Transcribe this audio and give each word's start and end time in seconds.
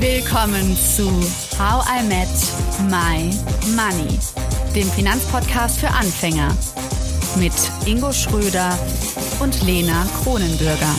Willkommen 0.00 0.74
zu 0.78 1.10
How 1.58 1.84
I 1.86 2.02
Met 2.02 2.26
My 2.88 3.30
Money, 3.76 4.18
dem 4.74 4.88
Finanzpodcast 4.88 5.78
für 5.78 5.88
Anfänger 5.88 6.56
mit 7.38 7.52
Ingo 7.84 8.10
Schröder 8.10 8.78
und 9.40 9.62
Lena 9.62 10.06
Kronenbürger. 10.22 10.94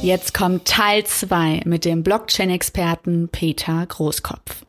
Jetzt 0.00 0.32
kommt 0.32 0.66
Teil 0.66 1.04
2 1.04 1.60
mit 1.66 1.84
dem 1.84 2.02
Blockchain-Experten 2.02 3.28
Peter 3.28 3.84
Großkopf. 3.86 4.63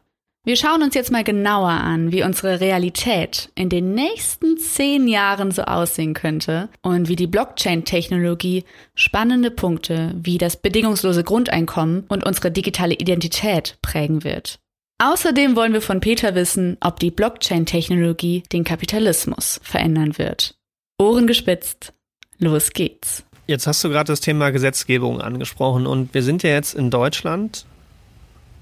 Wir 0.47 0.57
schauen 0.57 0.83
uns 0.83 0.93
jetzt 0.93 1.11
mal 1.11 1.23
genauer 1.23 1.71
an, 1.71 2.11
wie 2.11 2.21
unsere 2.21 2.59
Realität 2.59 3.49
in 3.55 3.67
den 3.67 3.95
nächsten 3.95 4.59
zehn 4.59 5.07
Jahren 5.07 5.49
so 5.49 5.63
aussehen 5.63 6.13
könnte 6.13 6.69
und 6.83 7.09
wie 7.09 7.15
die 7.15 7.25
Blockchain-Technologie 7.25 8.63
spannende 8.93 9.49
Punkte 9.49 10.13
wie 10.15 10.37
das 10.37 10.55
bedingungslose 10.55 11.23
Grundeinkommen 11.23 12.03
und 12.09 12.23
unsere 12.23 12.51
digitale 12.51 12.93
Identität 12.93 13.79
prägen 13.81 14.23
wird. 14.23 14.59
Außerdem 14.99 15.55
wollen 15.55 15.73
wir 15.73 15.81
von 15.81 15.99
Peter 15.99 16.35
wissen, 16.35 16.77
ob 16.79 16.99
die 16.99 17.09
Blockchain-Technologie 17.09 18.43
den 18.53 18.63
Kapitalismus 18.63 19.59
verändern 19.63 20.19
wird. 20.19 20.53
Ohren 21.01 21.25
gespitzt, 21.25 21.91
los 22.37 22.69
geht's. 22.69 23.23
Jetzt 23.47 23.65
hast 23.65 23.83
du 23.83 23.89
gerade 23.89 24.13
das 24.13 24.21
Thema 24.21 24.51
Gesetzgebung 24.51 25.21
angesprochen 25.21 25.87
und 25.87 26.13
wir 26.13 26.21
sind 26.21 26.43
ja 26.43 26.51
jetzt 26.51 26.75
in 26.75 26.91
Deutschland 26.91 27.65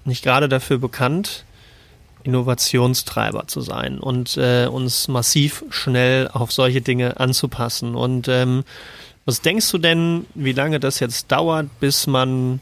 nicht 0.05 0.23
gerade 0.23 0.47
dafür 0.47 0.77
bekannt, 0.77 1.43
Innovationstreiber 2.23 3.47
zu 3.47 3.61
sein 3.61 3.99
und 3.99 4.37
äh, 4.37 4.67
uns 4.67 5.07
massiv 5.07 5.63
schnell 5.69 6.29
auf 6.31 6.51
solche 6.51 6.81
Dinge 6.81 7.19
anzupassen. 7.19 7.95
Und 7.95 8.27
ähm, 8.27 8.63
was 9.25 9.41
denkst 9.41 9.71
du 9.71 9.77
denn, 9.77 10.25
wie 10.35 10.51
lange 10.51 10.79
das 10.79 10.99
jetzt 10.99 11.31
dauert, 11.31 11.67
bis 11.79 12.07
man 12.07 12.59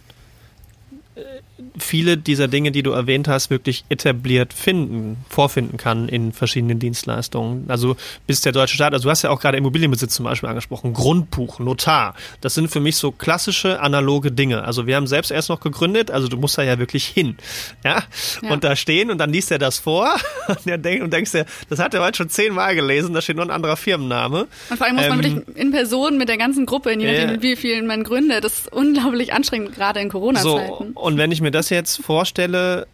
viele 1.78 2.18
dieser 2.18 2.48
Dinge, 2.48 2.72
die 2.72 2.84
du 2.84 2.92
erwähnt 2.92 3.28
hast, 3.28 3.50
wirklich 3.50 3.86
etabliert 3.90 4.54
finden, 4.54 5.18
vorfinden 5.30 5.78
kann 5.78 6.10
in 6.10 6.32
verschiedenen 6.32 6.80
Dienstleistungen. 6.80 7.66
Also 7.68 7.96
bis 8.28 8.42
der 8.42 8.52
deutsche 8.52 8.76
Staat, 8.76 8.94
also 8.94 9.04
du 9.06 9.10
hast 9.10 9.22
ja 9.22 9.30
auch 9.30 9.40
gerade 9.40 9.58
Immobilienbesitz 9.58 10.16
zum 10.16 10.26
Beispiel 10.26 10.50
angesprochen, 10.50 10.94
Grundbuch, 10.94 11.60
Notar, 11.60 12.16
das 12.42 12.54
sind 12.54 12.70
für 12.70 12.80
mich 12.80 12.98
so 12.98 13.12
klassische 13.12 13.80
analoge 13.80 14.32
Dinge. 14.32 14.64
Also 14.64 14.88
wir 14.88 14.96
haben 14.96 15.08
selbst 15.08 15.32
erst 15.32 15.50
noch 15.50 15.60
gegründet, 15.60 16.12
also 16.12 16.28
du 16.28 16.38
musst 16.38 16.58
da 16.58 16.64
ja 16.64 16.80
wirklich 16.80 17.06
hin, 17.06 17.38
ja, 17.84 18.04
ja. 18.42 18.52
und 18.52 18.64
da 18.64 18.76
stehen 18.76 19.12
und 19.12 19.18
dann 19.18 19.32
liest 19.32 19.52
er 19.52 19.60
das 19.60 19.80
vor 19.80 20.16
und, 20.48 20.86
denk, 20.86 21.04
und 21.04 21.14
denkst 21.14 21.32
dir, 21.32 21.46
das 21.70 21.80
hat 21.80 21.94
er 21.94 22.02
heute 22.02 22.18
schon 22.18 22.30
zehnmal 22.30 22.76
gelesen, 22.76 23.14
da 23.14 23.22
steht 23.22 23.36
nur 23.36 23.46
ein 23.46 23.52
anderer 23.52 23.78
Firmenname. 23.78 24.48
Und 24.70 24.78
vor 24.78 24.88
allem 24.88 24.96
muss 24.96 25.08
man 25.08 25.24
ähm, 25.24 25.36
wirklich 25.36 25.58
in 25.58 25.72
Person 25.72 26.18
mit 26.18 26.30
der 26.30 26.38
ganzen 26.38 26.66
Gruppe, 26.66 26.92
je 26.92 26.96
nachdem, 26.98 27.30
äh, 27.36 27.42
wie 27.42 27.56
vielen 27.56 27.88
man 27.88 28.04
gründet, 28.04 28.44
das 28.44 28.60
ist 28.60 28.74
unglaublich 28.74 29.34
anstrengend, 29.34 29.74
gerade 29.74 30.00
in 30.00 30.10
Corona-Zeiten. 30.10 30.94
So, 30.94 31.00
und 31.00 31.18
wenn 31.18 31.32
ich 31.32 31.42
mir 31.42 31.51
das 31.52 31.70
jetzt 31.70 32.04
vorstelle, 32.04 32.88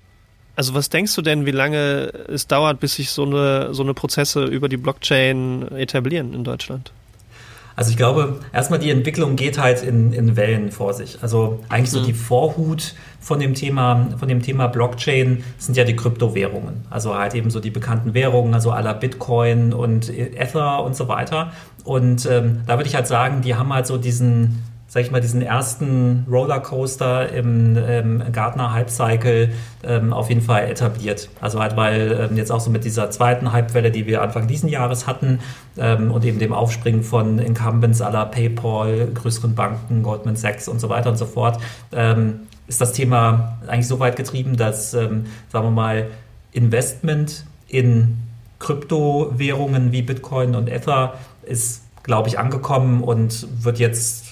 also 0.55 0.73
was 0.73 0.89
denkst 0.89 1.16
du 1.16 1.22
denn, 1.22 1.45
wie 1.45 1.52
lange 1.52 2.11
es 2.27 2.47
dauert, 2.47 2.80
bis 2.80 2.95
sich 2.95 3.11
so 3.11 3.23
eine, 3.23 3.73
so 3.73 3.83
eine 3.83 3.94
Prozesse 3.94 4.45
über 4.45 4.69
die 4.69 4.77
Blockchain 4.77 5.72
etablieren 5.72 6.33
in 6.33 6.44
Deutschland? 6.44 6.91
Also 7.78 7.91
ich 7.91 7.97
glaube, 7.97 8.39
erstmal 8.53 8.80
die 8.80 8.89
Entwicklung 8.89 9.35
geht 9.35 9.59
halt 9.59 9.83
in, 9.83 10.11
in 10.11 10.35
Wellen 10.35 10.72
vor 10.72 10.95
sich. 10.95 11.19
Also 11.22 11.59
eigentlich 11.69 11.91
so 11.91 12.00
mhm. 12.00 12.05
die 12.05 12.13
Vorhut 12.13 12.95
von 13.19 13.39
dem 13.39 13.53
Thema, 13.53 14.08
von 14.17 14.28
dem 14.28 14.41
Thema 14.41 14.66
Blockchain 14.66 15.44
sind 15.59 15.78
ja 15.78 15.83
die 15.83 15.95
Kryptowährungen. 15.95 16.85
Also 16.89 17.16
halt 17.16 17.35
eben 17.35 17.52
so 17.52 17.59
die 17.59 17.69
bekannten 17.69 18.16
Währungen, 18.16 18.55
also 18.55 18.72
aller 18.72 18.95
Bitcoin 18.95 19.73
und 19.73 20.09
Ether 20.09 20.83
und 20.83 20.95
so 20.95 21.08
weiter. 21.08 21.52
Und 21.83 22.25
ähm, 22.25 22.61
da 22.66 22.78
würde 22.80 22.89
ich 22.89 22.95
halt 22.95 23.05
sagen, 23.05 23.44
die 23.44 23.53
haben 23.53 23.72
halt 23.72 23.85
so 23.85 24.00
diesen 24.00 24.63
sag 24.97 25.03
ich 25.06 25.12
mal, 25.12 25.22
diesen 25.22 25.44
ersten 25.44 26.25
Rollercoaster 26.28 27.31
im 27.31 27.78
ähm, 27.78 28.24
Gartner 28.31 28.74
Hype-Cycle 28.74 29.53
ähm, 29.84 30.12
auf 30.12 30.30
jeden 30.30 30.41
Fall 30.41 30.72
etabliert. 30.72 31.30
Also 31.40 31.59
halt, 31.59 31.78
weil 31.78 32.30
ähm, 32.31 32.35
jetzt 32.35 32.52
auch 32.52 32.59
so 32.59 32.72
mit 32.72 32.84
dieser 32.84 33.12
zweiten 33.12 33.53
Hypewelle, 33.53 33.91
die 33.91 34.08
wir 34.08 34.24
Anfang 34.24 34.47
diesen 34.47 34.69
Jahres 34.69 35.06
hatten 35.06 35.38
ähm, 35.78 36.09
und 36.09 36.25
eben 36.25 36.40
dem 36.40 36.52
Aufspringen 36.52 37.03
von 37.03 37.38
Incumbents 37.38 38.02
aller 38.02 38.25
PayPal, 38.25 39.12
größeren 39.13 39.53
Banken, 39.53 40.02
Goldman 40.02 40.35
Sachs 40.35 40.68
und 40.68 40.80
so 40.80 40.90
weiter 40.90 41.12
und 41.12 41.18
so 41.18 41.28
fort, 41.28 41.62
ähm, 41.91 42.47
ist 42.66 42.81
das 42.81 42.91
Thema 42.91 43.59
eigentlich 43.68 43.88
so 43.88 44.00
weit 44.00 44.16
getrieben, 44.16 44.58
dass, 44.58 44.96
ähm, 44.96 45.25
sagen 45.50 45.68
wir 45.68 45.72
mal, 45.72 46.08
Investment 46.53 47.46
in 47.68 48.18
Kryptowährungen 48.58 49.91
wie 49.91 50.02
Bitcoin 50.02 50.56
und 50.56 50.68
Ether 50.69 51.14
ist, 51.44 51.84
glaube 52.02 52.29
ich, 52.29 52.40
angekommen 52.40 53.03
und 53.03 53.47
wird 53.64 53.78
jetzt 53.78 54.27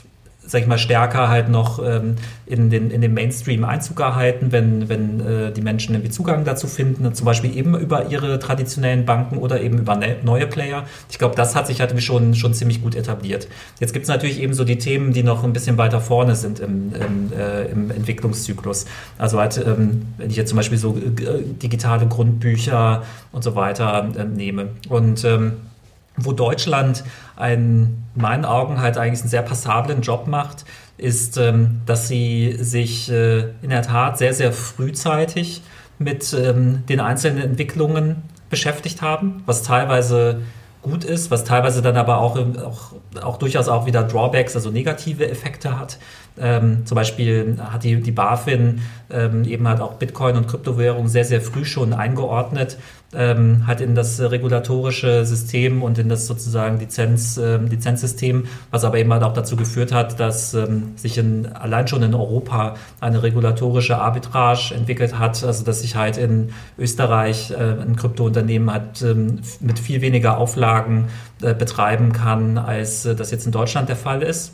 sag 0.48 0.62
ich 0.62 0.68
mal, 0.68 0.78
stärker 0.78 1.30
halt 1.30 1.50
noch 1.50 1.84
ähm, 1.84 2.16
in, 2.46 2.70
den, 2.70 2.92
in 2.92 3.02
den 3.02 3.14
Mainstream 3.14 3.64
Einzug 3.64 4.00
erhalten, 4.00 4.52
wenn, 4.52 4.90
wenn 4.90 5.20
äh, 5.20 5.52
die 5.52 5.62
Menschen 5.62 5.96
irgendwie 5.96 6.12
Zugang 6.12 6.46
dazu 6.46 6.68
finden, 6.68 7.14
zum 7.14 7.26
Beispiel 7.26 7.56
eben 7.56 7.78
über 7.78 8.08
ihre 8.08 8.40
traditionellen 8.40 9.06
Banken 9.06 9.38
oder 9.38 9.62
eben 9.62 9.80
über 9.80 9.96
ne 9.96 10.18
neue 10.24 10.48
Player. 10.48 10.86
Ich 11.10 11.18
glaube, 11.18 11.36
das 11.36 11.56
hat 11.56 11.68
sich 11.68 11.82
halt 11.82 12.02
schon, 12.02 12.36
schon 12.36 12.54
ziemlich 12.54 12.82
gut 12.82 12.96
etabliert. 12.96 13.48
Jetzt 13.80 13.94
gibt 13.94 14.04
es 14.04 14.10
natürlich 14.10 14.40
eben 14.42 14.54
so 14.54 14.64
die 14.64 14.78
Themen, 14.78 15.14
die 15.14 15.24
noch 15.24 15.44
ein 15.44 15.54
bisschen 15.54 15.78
weiter 15.78 16.02
vorne 16.02 16.36
sind 16.36 16.60
im, 16.60 16.94
im, 16.94 17.32
äh, 17.38 17.66
im 17.66 17.92
Entwicklungszyklus. 17.92 18.86
Also 19.18 19.40
halt, 19.40 19.58
ähm, 19.58 20.04
wenn 20.18 20.30
ich 20.30 20.36
jetzt 20.36 20.50
zum 20.50 20.58
Beispiel 20.58 20.78
so 20.78 20.96
äh, 20.98 21.44
digitale 21.62 22.08
Grundbücher 22.08 23.04
und 23.32 23.44
so 23.44 23.56
weiter 23.56 24.10
äh, 24.18 24.24
nehme. 24.24 24.70
Und 24.90 25.24
ähm, 25.26 25.54
wo 26.18 26.32
Deutschland 26.32 27.04
einen, 27.36 28.06
in 28.16 28.22
meinen 28.22 28.46
Augen 28.46 28.82
halt 28.82 28.98
eigentlich 28.98 29.22
einen 29.22 29.30
sehr 29.30 29.42
passablen 29.42 30.02
Job 30.02 30.28
macht, 30.28 30.66
ist, 30.98 31.38
ähm, 31.38 31.82
dass 31.86 32.08
sie 32.08 32.56
sich 32.60 33.12
äh, 33.12 33.50
in 33.62 33.70
der 33.70 33.82
Tat 33.82 34.18
sehr, 34.18 34.34
sehr 34.34 34.54
frühzeitig 34.54 35.62
mit 36.00 36.34
ähm, 36.34 36.84
den 36.88 37.00
einzelnen 37.00 37.42
Entwicklungen 37.42 38.24
beschäftigt 38.50 39.02
haben, 39.02 39.44
was 39.46 39.64
teilweise 39.64 40.42
gut 40.82 41.04
ist, 41.04 41.32
was 41.32 41.44
teilweise 41.44 41.82
dann 41.82 41.98
aber 41.98 42.20
auch, 42.20 42.38
auch, 42.38 42.94
auch 43.22 43.38
durchaus 43.38 43.68
auch 43.68 43.88
wieder 43.88 44.04
Drawbacks, 44.04 44.56
also 44.56 44.70
negative 44.70 45.28
Effekte 45.28 45.80
hat. 45.80 45.98
Ähm, 46.38 46.86
zum 46.86 46.96
Beispiel 46.96 47.58
hat 47.60 47.84
die, 47.84 48.02
die 48.02 48.12
BaFin 48.12 48.82
ähm, 49.10 49.46
eben 49.46 49.68
halt 49.68 49.82
auch 49.82 49.94
Bitcoin 49.94 50.38
und 50.38 50.48
Kryptowährungen 50.48 51.10
sehr, 51.10 51.26
sehr 51.26 51.42
früh 51.42 51.66
schon 51.66 51.92
eingeordnet, 51.94 52.78
ähm, 53.16 53.68
hat 53.68 53.82
in 53.82 53.96
das 53.96 54.20
regulatorische 54.20 55.26
System 55.26 55.84
und 55.84 55.98
in 55.98 56.10
das 56.10 56.28
sozusagen 56.28 56.80
Lizenz, 56.80 57.38
äh, 57.38 57.58
Lizenzsystem, 57.58 58.46
was 58.72 58.84
aber 58.84 58.98
eben 58.98 59.12
halt 59.12 59.24
auch 59.24 59.34
dazu 59.34 59.56
geführt 59.56 59.92
hat, 59.92 60.20
dass 60.20 60.54
ähm, 60.54 60.94
sich 60.96 61.18
in, 61.18 61.48
allein 61.48 61.88
schon 61.88 62.04
in 62.04 62.14
Europa 62.14 62.76
eine 63.00 63.24
regulatorische 63.24 63.98
Arbitrage 63.98 64.74
entwickelt 64.76 65.18
hat, 65.18 65.44
also 65.44 65.64
dass 65.64 65.82
sich 65.82 65.96
halt 65.96 66.18
in 66.18 66.50
Österreich 66.78 67.52
äh, 67.52 67.56
ein 67.56 67.96
Kryptounternehmen 67.96 68.74
hat 68.74 69.02
ähm, 69.02 69.40
mit 69.60 69.80
viel 69.80 70.02
weniger 70.02 70.38
Auflagen 70.38 71.08
äh, 71.42 71.54
betreiben 71.54 72.14
kann, 72.14 72.58
als 72.58 73.06
äh, 73.06 73.16
das 73.16 73.32
jetzt 73.32 73.46
in 73.46 73.52
Deutschland 73.52 73.90
der 73.90 73.96
Fall 73.96 74.22
ist 74.22 74.54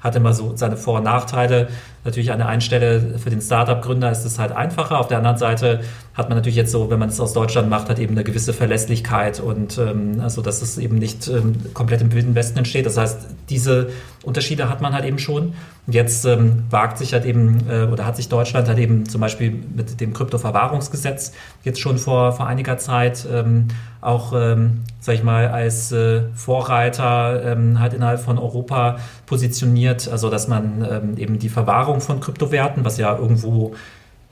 hat 0.00 0.14
immer 0.14 0.32
so 0.32 0.52
seine 0.56 0.76
Vor- 0.76 0.98
und 0.98 1.04
Nachteile. 1.04 1.68
Natürlich 2.04 2.30
an 2.30 2.38
der 2.38 2.48
einen 2.48 2.60
Stelle 2.60 3.18
für 3.18 3.30
den 3.30 3.40
Startup-Gründer 3.40 4.10
ist 4.10 4.24
es 4.24 4.38
halt 4.38 4.52
einfacher. 4.52 4.98
Auf 4.98 5.08
der 5.08 5.18
anderen 5.18 5.38
Seite 5.38 5.80
hat 6.18 6.28
man 6.28 6.36
natürlich 6.36 6.56
jetzt 6.56 6.72
so, 6.72 6.90
wenn 6.90 6.98
man 6.98 7.10
es 7.10 7.20
aus 7.20 7.32
Deutschland 7.32 7.70
macht, 7.70 7.88
hat 7.88 8.00
eben 8.00 8.14
eine 8.14 8.24
gewisse 8.24 8.52
Verlässlichkeit 8.52 9.38
und 9.38 9.78
ähm, 9.78 10.18
also 10.20 10.42
dass 10.42 10.62
es 10.62 10.76
eben 10.76 10.96
nicht 10.98 11.28
ähm, 11.28 11.54
komplett 11.74 12.02
im 12.02 12.12
Wilden 12.12 12.34
Westen 12.34 12.58
entsteht. 12.58 12.86
Das 12.86 12.96
heißt, 12.96 13.20
diese 13.48 13.90
Unterschiede 14.24 14.68
hat 14.68 14.82
man 14.82 14.94
halt 14.94 15.04
eben 15.04 15.20
schon. 15.20 15.54
Und 15.86 15.94
jetzt 15.94 16.24
ähm, 16.24 16.64
wagt 16.70 16.98
sich 16.98 17.12
halt 17.12 17.24
eben 17.24 17.60
äh, 17.70 17.84
oder 17.84 18.04
hat 18.04 18.16
sich 18.16 18.28
Deutschland 18.28 18.66
halt 18.66 18.78
eben 18.78 19.08
zum 19.08 19.20
Beispiel 19.20 19.62
mit 19.74 20.00
dem 20.00 20.12
Kryptoverwahrungsgesetz 20.12 21.32
jetzt 21.62 21.78
schon 21.78 21.98
vor, 21.98 22.32
vor 22.32 22.48
einiger 22.48 22.78
Zeit 22.78 23.24
ähm, 23.32 23.68
auch, 24.00 24.32
ähm, 24.34 24.80
sag 24.98 25.14
ich 25.14 25.22
mal, 25.22 25.46
als 25.46 25.92
äh, 25.92 26.22
Vorreiter 26.34 27.44
ähm, 27.44 27.78
halt 27.78 27.94
innerhalb 27.94 28.18
von 28.18 28.38
Europa 28.38 28.98
positioniert. 29.26 30.08
Also 30.08 30.30
dass 30.30 30.48
man 30.48 30.84
ähm, 30.90 31.16
eben 31.16 31.38
die 31.38 31.48
Verwahrung 31.48 32.00
von 32.00 32.18
Kryptowerten, 32.18 32.84
was 32.84 32.98
ja 32.98 33.16
irgendwo 33.16 33.74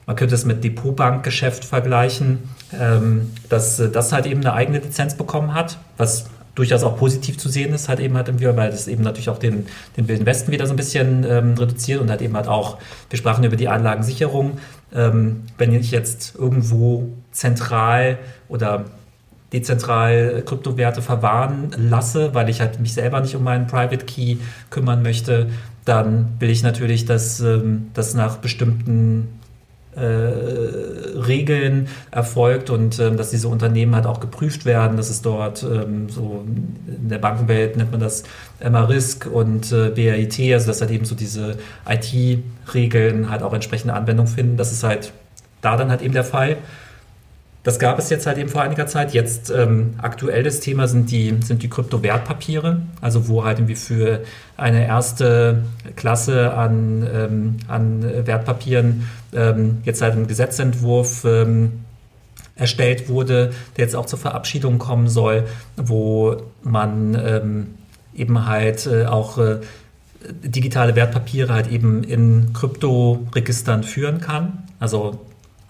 man 0.07 0.17
könnte 0.17 0.35
es 0.35 0.45
mit 0.45 0.63
Depotbankgeschäft 0.63 1.65
vergleichen, 1.65 2.49
ähm, 2.73 3.33
dass 3.49 3.81
äh, 3.81 3.91
das 3.91 4.13
halt 4.13 4.27
eben 4.27 4.41
eine 4.41 4.53
eigene 4.53 4.79
Lizenz 4.79 5.17
bekommen 5.17 5.53
hat, 5.53 5.79
was 5.97 6.27
durchaus 6.55 6.85
auch 6.85 6.97
positiv 6.97 7.37
zu 7.39 7.49
sehen 7.49 7.75
ist, 7.75 7.89
halt 7.89 8.01
eben 8.01 8.17
halt 8.17 8.29
irgendwie, 8.29 8.47
weil 8.57 8.71
das 8.71 8.89
eben 8.89 9.03
natürlich 9.03 9.29
auch 9.29 9.39
den, 9.39 9.67
den 9.97 10.09
Wilden 10.09 10.25
Westen 10.25 10.53
wieder 10.53 10.67
so 10.67 10.73
ein 10.73 10.77
bisschen 10.77 11.25
ähm, 11.29 11.55
reduziert 11.55 12.01
und 12.01 12.09
halt 12.09 12.23
eben 12.23 12.35
halt 12.35 12.49
auch, 12.49 12.79
wir 13.11 13.19
sprachen 13.19 13.45
über 13.45 13.57
die 13.57 13.69
Anlagensicherung. 13.69 14.59
Ähm, 14.95 15.43
wenn 15.59 15.75
ich 15.75 15.91
jetzt 15.91 16.35
irgendwo 16.35 17.11
zentral 17.31 18.19
oder 18.49 18.87
dezentral 19.53 20.43
Kryptowerte 20.47 21.03
verwahren 21.03 21.71
lasse, 21.77 22.35
weil 22.35 22.49
ich 22.49 22.61
halt 22.61 22.81
mich 22.81 22.95
selber 22.95 23.21
nicht 23.21 23.37
um 23.37 23.45
meinen 23.45 23.67
Private 23.67 24.07
Key 24.07 24.39
kümmern 24.71 25.03
möchte, 25.03 25.51
dann 25.85 26.37
will 26.39 26.51
ich 26.51 26.63
natürlich, 26.63 27.05
dass 27.05 27.39
ähm, 27.41 27.89
das 27.93 28.15
nach 28.15 28.39
bestimmten 28.39 29.29
Regeln 30.01 31.89
erfolgt 32.11 32.71
und 32.71 32.99
ähm, 32.99 33.17
dass 33.17 33.31
diese 33.31 33.49
Unternehmen 33.49 33.95
halt 33.95 34.07
auch 34.07 34.21
geprüft 34.21 34.65
werden. 34.65 34.97
Das 34.97 35.11
ist 35.11 35.25
dort 35.25 35.63
ähm, 35.63 36.09
so 36.09 36.45
in 36.87 37.09
der 37.09 37.19
Bankenwelt 37.19 37.77
nennt 37.77 37.91
man 37.91 38.01
das 38.01 38.25
MA-Risk 38.63 39.27
und 39.27 39.73
äh, 39.73 39.91
BRIT, 39.91 40.53
also 40.53 40.67
dass 40.67 40.81
halt 40.81 40.91
eben 40.91 41.05
so 41.05 41.15
diese 41.15 41.57
IT-Regeln 41.89 43.31
halt 43.31 43.43
auch 43.43 43.53
entsprechende 43.53 43.95
Anwendung 43.95 44.27
finden. 44.27 44.57
Das 44.57 44.73
ist 44.73 44.85
halt 44.85 45.13
da 45.63 45.77
dann 45.77 45.91
halt 45.91 46.03
eben 46.03 46.15
der 46.15 46.25
Fall. 46.25 46.59
Das 47.67 47.81
gab 47.81 47.99
es 47.99 48.11
jetzt 48.11 48.29
halt 48.29 48.39
eben 48.39 48.49
vor 48.49 48.63
einiger 48.63 48.87
Zeit. 48.87 49.13
Jetzt 49.13 49.51
ähm, 49.51 49.95
aktuelles 49.99 50.61
Thema 50.61 50.87
sind 50.87 51.11
die, 51.11 51.35
sind 51.43 51.65
die 51.65 51.69
Kryptowertpapiere, 51.69 52.83
also 53.01 53.27
wo 53.27 53.45
halt 53.45 53.59
irgendwie 53.59 53.75
für 53.75 54.21
eine 54.57 54.87
erste 54.87 55.65
Klasse 55.97 56.55
an, 56.55 57.05
ähm, 57.13 57.57
an 57.67 58.05
Wertpapieren 58.25 59.09
ähm, 59.35 59.79
jetzt 59.83 60.01
halt 60.01 60.15
ein 60.15 60.29
Gesetzentwurf 60.29 61.25
ähm, 61.25 61.81
erstellt 62.55 63.09
wurde, 63.09 63.51
der 63.77 63.87
jetzt 63.87 63.97
auch 63.97 64.07
zur 64.07 64.21
Verabschiedung 64.21 64.79
kommen 64.79 65.09
soll, 65.09 65.43
wo 65.77 66.37
man 66.63 67.17
ähm, 67.21 67.67
eben 68.15 68.47
halt 68.47 68.87
äh, 68.87 69.07
auch 69.07 69.39
äh, 69.39 69.59
digitale 70.45 70.95
Wertpapiere 70.95 71.53
halt 71.53 71.67
eben 71.67 72.05
in 72.05 72.53
Kryptoregistern 72.53 73.83
führen 73.83 74.21
kann. 74.21 74.63
Also 74.79 75.19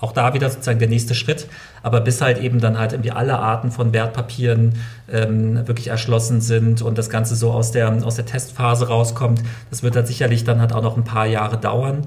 auch 0.00 0.12
da 0.12 0.34
wieder 0.34 0.50
sozusagen 0.50 0.78
der 0.78 0.88
nächste 0.88 1.14
Schritt, 1.14 1.48
aber 1.82 2.00
bis 2.00 2.20
halt 2.20 2.38
eben 2.38 2.60
dann 2.60 2.78
halt 2.78 2.92
irgendwie 2.92 3.12
alle 3.12 3.38
Arten 3.38 3.70
von 3.70 3.92
Wertpapieren 3.92 4.74
ähm, 5.10 5.66
wirklich 5.66 5.88
erschlossen 5.88 6.40
sind 6.40 6.82
und 6.82 6.98
das 6.98 7.08
Ganze 7.08 7.34
so 7.34 7.50
aus 7.52 7.72
der, 7.72 8.04
aus 8.04 8.16
der 8.16 8.26
Testphase 8.26 8.88
rauskommt, 8.88 9.42
das 9.70 9.82
wird 9.82 9.96
halt 9.96 10.06
sicherlich 10.06 10.44
dann 10.44 10.60
halt 10.60 10.72
auch 10.72 10.82
noch 10.82 10.96
ein 10.96 11.04
paar 11.04 11.26
Jahre 11.26 11.56
dauern. 11.56 12.06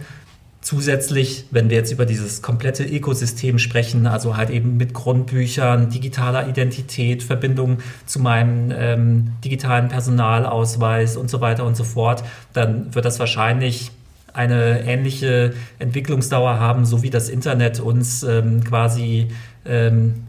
Zusätzlich, 0.62 1.46
wenn 1.52 1.70
wir 1.70 1.78
jetzt 1.78 1.92
über 1.92 2.06
dieses 2.06 2.42
komplette 2.42 2.84
Ökosystem 2.84 3.60
sprechen, 3.60 4.06
also 4.06 4.36
halt 4.36 4.50
eben 4.50 4.76
mit 4.76 4.94
Grundbüchern, 4.94 5.90
digitaler 5.90 6.50
Identität, 6.50 7.24
Verbindung 7.24 7.78
zu 8.06 8.20
meinem 8.20 8.72
ähm, 8.76 9.32
digitalen 9.44 9.88
Personalausweis 9.88 11.16
und 11.16 11.30
so 11.30 11.40
weiter 11.40 11.64
und 11.64 11.78
so 11.78 11.86
fort, 11.86 12.24
dann 12.52 12.94
wird 12.94 13.06
das 13.06 13.20
wahrscheinlich 13.20 13.92
eine 14.34 14.82
ähnliche 14.86 15.54
Entwicklungsdauer 15.80 16.60
haben, 16.60 16.86
so 16.86 17.04
wie 17.04 17.10
das 17.10 17.30
Internet 17.30 17.80
uns 17.80 18.24
ähm, 18.24 18.64
quasi 18.64 19.28
ähm, 19.66 20.28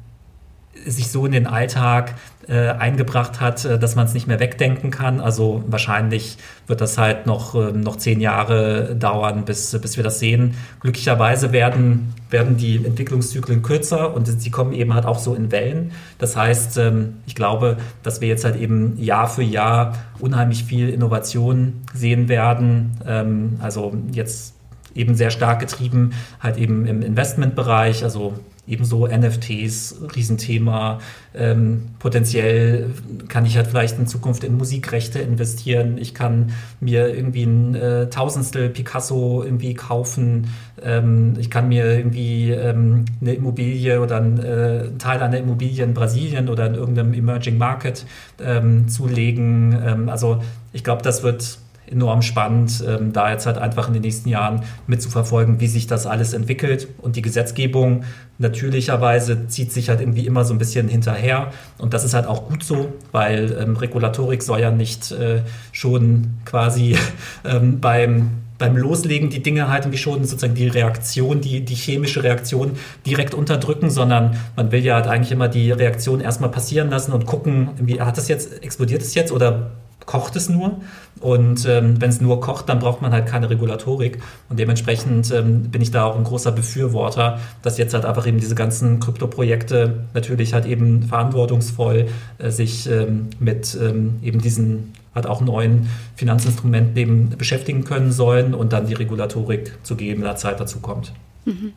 sich 0.87 1.11
so 1.11 1.27
in 1.27 1.33
den 1.33 1.47
Alltag 1.47 2.15
äh, 2.49 2.69
eingebracht 2.71 3.41
hat, 3.41 3.65
äh, 3.65 3.79
dass 3.79 3.97
man 3.97 4.07
es 4.07 4.15
nicht 4.15 4.27
mehr 4.27 4.41
wegdenken 4.41 4.91
kann. 4.91 5.21
Also 5.21 5.63
wahrscheinlich 5.67 6.37
wird 6.67 6.81
das 6.81 6.99
halt 6.99 7.27
noch, 7.27 7.55
äh, 7.55 7.73
noch 7.73 7.97
zehn 7.97 8.21
Jahre 8.21 8.97
dauern, 8.97 9.45
bis, 9.45 9.79
bis 9.81 9.97
wir 9.97 10.05
das 10.05 10.19
sehen. 10.19 10.55
Glücklicherweise 10.81 11.53
werden, 11.53 12.15
werden 12.31 12.57
die 12.57 12.85
Entwicklungszyklen 12.85 13.63
kürzer 13.63 14.15
und 14.15 14.27
sie 14.27 14.51
kommen 14.51 14.73
eben 14.73 14.95
halt 14.95 15.07
auch 15.07 15.19
so 15.19 15.35
in 15.35 15.53
Wellen. 15.53 15.93
Das 16.19 16.37
heißt, 16.37 16.79
ähm, 16.79 17.19
ich 17.27 17.35
glaube, 17.35 17.77
dass 18.03 18.21
wir 18.21 18.29
jetzt 18.29 18.45
halt 18.45 18.57
eben 18.57 19.01
Jahr 19.01 19.29
für 19.29 19.43
Jahr 19.43 19.93
unheimlich 20.19 20.65
viel 20.65 20.89
Innovation 20.89 21.83
sehen 21.95 22.29
werden. 22.29 22.99
Ähm, 23.07 23.59
also 23.61 23.95
jetzt 24.13 24.55
eben 24.95 25.15
sehr 25.15 25.31
stark 25.31 25.61
getrieben, 25.61 26.13
halt 26.41 26.57
eben 26.57 26.87
im 26.87 27.03
Investmentbereich, 27.03 28.03
also 28.03 28.35
ebenso 28.71 29.07
NFTs, 29.07 30.03
Riesenthema. 30.15 31.01
Ähm, 31.35 31.89
potenziell 31.99 32.91
kann 33.29 33.47
ich 33.47 33.57
halt 33.57 33.67
vielleicht 33.67 33.99
in 33.99 34.07
Zukunft 34.07 34.45
in 34.45 34.57
Musikrechte 34.57 35.19
investieren. 35.19 35.99
Ich 35.99 36.15
kann 36.15 36.53
mir 36.81 37.15
irgendwie 37.15 37.45
ein 37.45 37.75
äh, 37.75 38.09
Tausendstel 38.09 38.71
Picasso 38.71 39.43
irgendwie 39.45 39.75
kaufen. 39.75 40.49
Ähm, 40.83 41.35
ich 41.39 41.51
kann 41.51 41.69
mir 41.69 41.85
irgendwie 41.97 42.51
ähm, 42.51 43.05
eine 43.21 43.35
Immobilie 43.35 44.01
oder 44.01 44.17
ein, 44.17 44.39
äh, 44.39 44.85
einen 44.87 44.99
Teil 44.99 45.21
einer 45.21 45.39
Immobilie 45.39 45.85
in 45.85 45.95
Brasilien 45.95 46.49
oder 46.49 46.67
in 46.67 46.75
irgendeinem 46.75 47.15
Emerging 47.15 47.59
Market 47.59 48.07
ähm, 48.43 48.89
zulegen. 48.89 49.79
Ähm, 49.85 50.09
also 50.09 50.43
ich 50.73 50.85
glaube, 50.85 51.03
das 51.03 51.23
wird 51.23 51.59
enorm 51.91 52.23
spannend, 52.23 52.85
ähm, 52.87 53.13
da 53.13 53.31
jetzt 53.31 53.47
halt 53.47 53.59
einfach 53.59 53.89
in 53.89 53.95
den 53.95 54.03
nächsten 54.03 54.29
Jahren 54.29 54.63
mitzuverfolgen, 54.87 55.61
wie 55.61 55.67
sich 55.67 55.87
das 55.87 56.07
alles 56.07 56.33
entwickelt. 56.33 56.89
Und 56.99 57.17
die 57.17 57.23
Gesetzgebung 57.23 58.05
natürlicherweise 58.39 59.49
zieht 59.49 59.73
sich 59.73 59.89
halt 59.89 60.01
irgendwie 60.01 60.27
immer 60.27 60.45
so 60.45 60.55
ein 60.55 60.59
bisschen 60.59 60.89
hinterher. 60.89 61.53
Und 61.79 61.95
das 61.95 62.05
ist 62.05 62.15
halt 62.15 62.27
auch 62.27 62.49
gut 62.49 62.63
so, 62.63 62.93
weil 63.13 63.57
ähm, 63.61 63.77
Regulatorik 63.77 64.43
soll 64.43 64.61
ja 64.61 64.71
nicht 64.71 65.13
äh, 65.13 65.43
schon 65.73 66.39
quasi 66.45 66.97
ähm, 67.45 67.81
beim 67.81 68.31
beim 68.61 68.77
Loslegen 68.77 69.31
die 69.31 69.43
Dinge 69.43 69.69
halt 69.69 69.85
irgendwie 69.85 69.99
schon 69.99 70.23
sozusagen 70.25 70.55
die 70.55 70.69
Reaktion, 70.69 71.41
die, 71.41 71.65
die 71.65 71.75
chemische 71.75 72.23
Reaktion 72.23 72.73
direkt 73.07 73.33
unterdrücken, 73.33 73.89
sondern 73.89 74.37
man 74.55 74.71
will 74.71 74.85
ja 74.85 74.97
halt 74.97 75.07
eigentlich 75.07 75.33
immer 75.33 75.49
die 75.49 75.73
Reaktion 75.73 76.21
erstmal 76.21 76.51
passieren 76.51 76.91
lassen 76.91 77.13
und 77.13 77.25
gucken, 77.25 77.71
wie 77.81 78.03
hat 78.03 78.19
das 78.19 78.29
jetzt, 78.29 78.63
explodiert 78.63 79.01
es 79.01 79.15
jetzt 79.15 79.33
oder 79.33 79.71
kocht 80.11 80.35
es 80.35 80.49
nur. 80.49 80.81
Und 81.21 81.67
ähm, 81.67 82.01
wenn 82.01 82.11
es 82.11 82.21
nur 82.21 82.41
kocht, 82.41 82.69
dann 82.69 82.81
braucht 82.81 83.01
man 83.01 83.13
halt 83.13 83.27
keine 83.27 83.49
Regulatorik. 83.49 84.19
Und 84.49 84.59
dementsprechend 84.59 85.31
ähm, 85.31 85.71
bin 85.71 85.81
ich 85.83 85.93
da 85.93 86.05
auch 86.05 86.17
ein 86.17 86.25
großer 86.25 86.51
Befürworter, 86.51 87.39
dass 87.63 87.79
jetzt 87.79 87.95
halt 87.95 88.05
einfach 88.05 88.27
eben 88.27 88.41
diese 88.41 88.57
ganzen 88.57 88.99
Krypto-Projekte 88.99 90.07
natürlich 90.13 90.53
halt 90.53 90.67
eben 90.67 91.05
verantwortungsvoll 91.05 92.09
äh, 92.39 92.51
sich 92.51 92.91
ähm, 92.91 93.29
mit 93.39 93.79
ähm, 93.81 94.19
eben 94.21 94.41
diesen 94.41 94.95
halt 95.15 95.29
auch 95.29 95.41
neuen 95.43 95.89
Finanzinstrumenten 96.17 96.97
eben 96.97 97.29
beschäftigen 97.39 97.85
können 97.85 98.11
sollen 98.11 98.53
und 98.53 98.73
dann 98.73 98.87
die 98.87 98.95
Regulatorik 98.95 99.79
zu 99.85 99.95
gegebener 99.95 100.35
Zeit 100.35 100.59
dazu 100.59 100.81
kommt. 100.81 101.13
Mhm. 101.45 101.73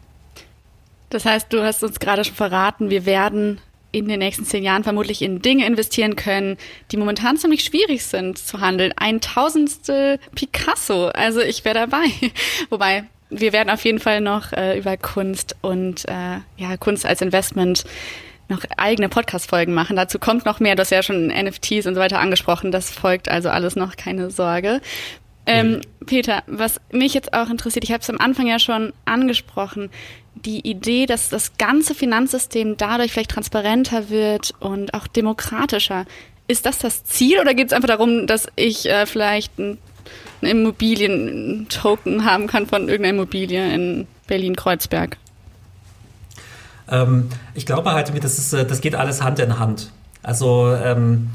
Das 1.12 1.25
heißt, 1.25 1.53
du 1.53 1.63
hast 1.63 1.83
uns 1.83 2.00
gerade 2.00 2.24
schon 2.24 2.36
verraten, 2.36 2.89
wir 2.89 3.06
werden 3.06 3.59
in 3.93 4.09
den 4.09 4.19
nächsten 4.19 4.43
zehn 4.43 4.63
Jahren 4.63 4.83
vermutlich 4.83 5.21
in 5.21 5.41
Dinge 5.41 5.65
investieren 5.65 6.17
können, 6.17 6.57
die 6.91 6.97
momentan 6.97 7.37
ziemlich 7.37 7.63
schwierig 7.63 8.03
sind 8.03 8.37
zu 8.37 8.59
handeln. 8.59 8.91
Ein 8.97 9.21
Tausendstel 9.21 10.19
Picasso, 10.35 11.07
also 11.07 11.39
ich 11.39 11.63
wäre 11.63 11.75
dabei. 11.75 12.05
Wobei, 12.69 13.05
wir 13.29 13.53
werden 13.53 13.69
auf 13.69 13.85
jeden 13.85 13.99
Fall 13.99 14.19
noch 14.19 14.51
äh, 14.51 14.77
über 14.77 14.97
Kunst 14.97 15.55
und 15.61 16.05
äh, 16.09 16.39
ja, 16.57 16.75
Kunst 16.77 17.05
als 17.05 17.21
Investment 17.21 17.85
noch 18.49 18.63
eigene 18.77 19.09
Podcast-Folgen 19.09 19.73
machen. 19.73 19.95
Dazu 19.95 20.19
kommt 20.19 20.45
noch 20.45 20.59
mehr. 20.59 20.75
Du 20.75 20.81
hast 20.81 20.89
ja 20.89 21.03
schon 21.03 21.27
NFTs 21.27 21.85
und 21.85 21.95
so 21.95 22.01
weiter 22.01 22.19
angesprochen. 22.19 22.71
Das 22.71 22.89
folgt 22.91 23.29
also 23.29 23.49
alles 23.49 23.75
noch, 23.75 23.95
keine 23.95 24.31
Sorge. 24.31 24.81
Ähm, 25.45 25.81
Peter, 26.05 26.43
was 26.47 26.79
mich 26.91 27.13
jetzt 27.13 27.33
auch 27.33 27.49
interessiert, 27.49 27.83
ich 27.83 27.91
habe 27.91 28.01
es 28.01 28.09
am 28.09 28.17
Anfang 28.17 28.47
ja 28.47 28.59
schon 28.59 28.93
angesprochen, 29.05 29.89
die 30.35 30.68
Idee, 30.68 31.06
dass 31.06 31.30
das 31.30 31.57
ganze 31.57 31.95
Finanzsystem 31.95 32.77
dadurch 32.77 33.12
vielleicht 33.12 33.31
transparenter 33.31 34.10
wird 34.10 34.53
und 34.60 34.93
auch 34.93 35.07
demokratischer. 35.07 36.05
Ist 36.48 36.65
das 36.65 36.77
das 36.77 37.03
Ziel 37.03 37.39
oder 37.39 37.53
geht 37.53 37.67
es 37.67 37.74
einfach 37.74 37.88
darum, 37.88 38.27
dass 38.27 38.48
ich 38.55 38.89
äh, 38.89 39.05
vielleicht 39.05 39.57
ein, 39.57 39.77
ein 40.41 40.48
Immobilien-Token 40.48 42.25
haben 42.25 42.48
kann 42.48 42.67
von 42.67 42.89
irgendeiner 42.89 43.15
Immobilie 43.15 43.74
in 43.74 44.07
Berlin-Kreuzberg? 44.27 45.17
Ähm, 46.89 47.29
ich 47.53 47.65
glaube 47.65 47.93
halt, 47.93 48.12
das, 48.24 48.38
ist, 48.38 48.53
äh, 48.53 48.65
das 48.65 48.81
geht 48.81 48.96
alles 48.96 49.22
Hand 49.22 49.39
in 49.39 49.60
Hand. 49.60 49.91
Also 50.22 50.74
ähm, 50.74 51.29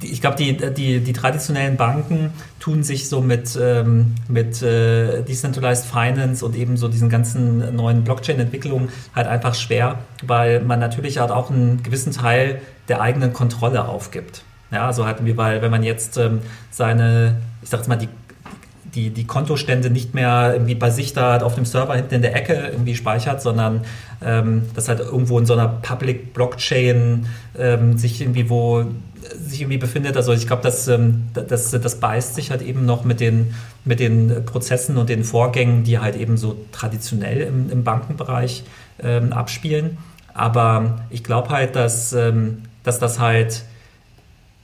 ich 0.00 0.20
glaube, 0.20 0.36
die, 0.36 0.56
die, 0.56 1.00
die 1.00 1.12
traditionellen 1.12 1.76
Banken 1.76 2.30
tun 2.60 2.82
sich 2.82 3.08
so 3.08 3.20
mit, 3.20 3.58
ähm, 3.60 4.14
mit 4.28 4.62
äh, 4.62 5.22
Decentralized 5.22 5.86
Finance 5.86 6.44
und 6.44 6.56
eben 6.56 6.76
so 6.76 6.88
diesen 6.88 7.08
ganzen 7.08 7.74
neuen 7.74 8.04
Blockchain-Entwicklungen 8.04 8.88
halt 9.14 9.26
einfach 9.26 9.54
schwer, 9.54 9.98
weil 10.22 10.60
man 10.60 10.80
natürlich 10.80 11.18
halt 11.18 11.30
auch 11.30 11.50
einen 11.50 11.82
gewissen 11.82 12.12
Teil 12.12 12.60
der 12.88 13.00
eigenen 13.00 13.32
Kontrolle 13.32 13.88
aufgibt. 13.88 14.42
Ja, 14.70 14.86
also 14.86 15.06
hatten 15.06 15.26
wir, 15.26 15.36
weil 15.36 15.60
wenn 15.60 15.70
man 15.70 15.82
jetzt 15.82 16.16
ähm, 16.16 16.40
seine, 16.70 17.36
ich 17.62 17.68
sag 17.68 17.80
jetzt 17.80 17.88
mal, 17.88 17.96
die 17.96 18.08
die, 18.94 19.10
die 19.10 19.26
Kontostände 19.26 19.90
nicht 19.90 20.14
mehr 20.14 20.50
irgendwie 20.52 20.74
bei 20.74 20.90
sich 20.90 21.12
da 21.12 21.38
auf 21.38 21.54
dem 21.54 21.64
Server 21.64 21.94
hinten 21.94 22.16
in 22.16 22.22
der 22.22 22.36
Ecke 22.36 22.70
irgendwie 22.72 22.94
speichert, 22.94 23.40
sondern 23.40 23.82
ähm, 24.24 24.62
das 24.74 24.88
halt 24.88 25.00
irgendwo 25.00 25.38
in 25.38 25.46
so 25.46 25.54
einer 25.54 25.68
Public 25.68 26.34
Blockchain 26.34 27.26
ähm, 27.58 27.96
sich 27.96 28.20
irgendwie 28.20 28.50
wo 28.50 28.84
sich 29.38 29.60
irgendwie 29.60 29.78
befindet. 29.78 30.16
Also 30.16 30.32
ich 30.32 30.46
glaube, 30.46 30.62
das, 30.62 30.88
ähm, 30.88 31.28
das, 31.32 31.70
das 31.70 32.00
beißt 32.00 32.34
sich 32.34 32.50
halt 32.50 32.62
eben 32.62 32.84
noch 32.84 33.04
mit 33.04 33.20
den, 33.20 33.54
mit 33.84 34.00
den 34.00 34.44
Prozessen 34.44 34.96
und 34.96 35.08
den 35.08 35.24
Vorgängen, 35.24 35.84
die 35.84 35.98
halt 35.98 36.16
eben 36.16 36.36
so 36.36 36.56
traditionell 36.72 37.42
im, 37.42 37.70
im 37.70 37.84
Bankenbereich 37.84 38.64
ähm, 39.02 39.32
abspielen. 39.32 39.98
Aber 40.34 41.00
ich 41.10 41.24
glaube 41.24 41.50
halt, 41.50 41.76
dass, 41.76 42.12
ähm, 42.12 42.62
dass 42.84 42.98
das 42.98 43.18
halt, 43.18 43.64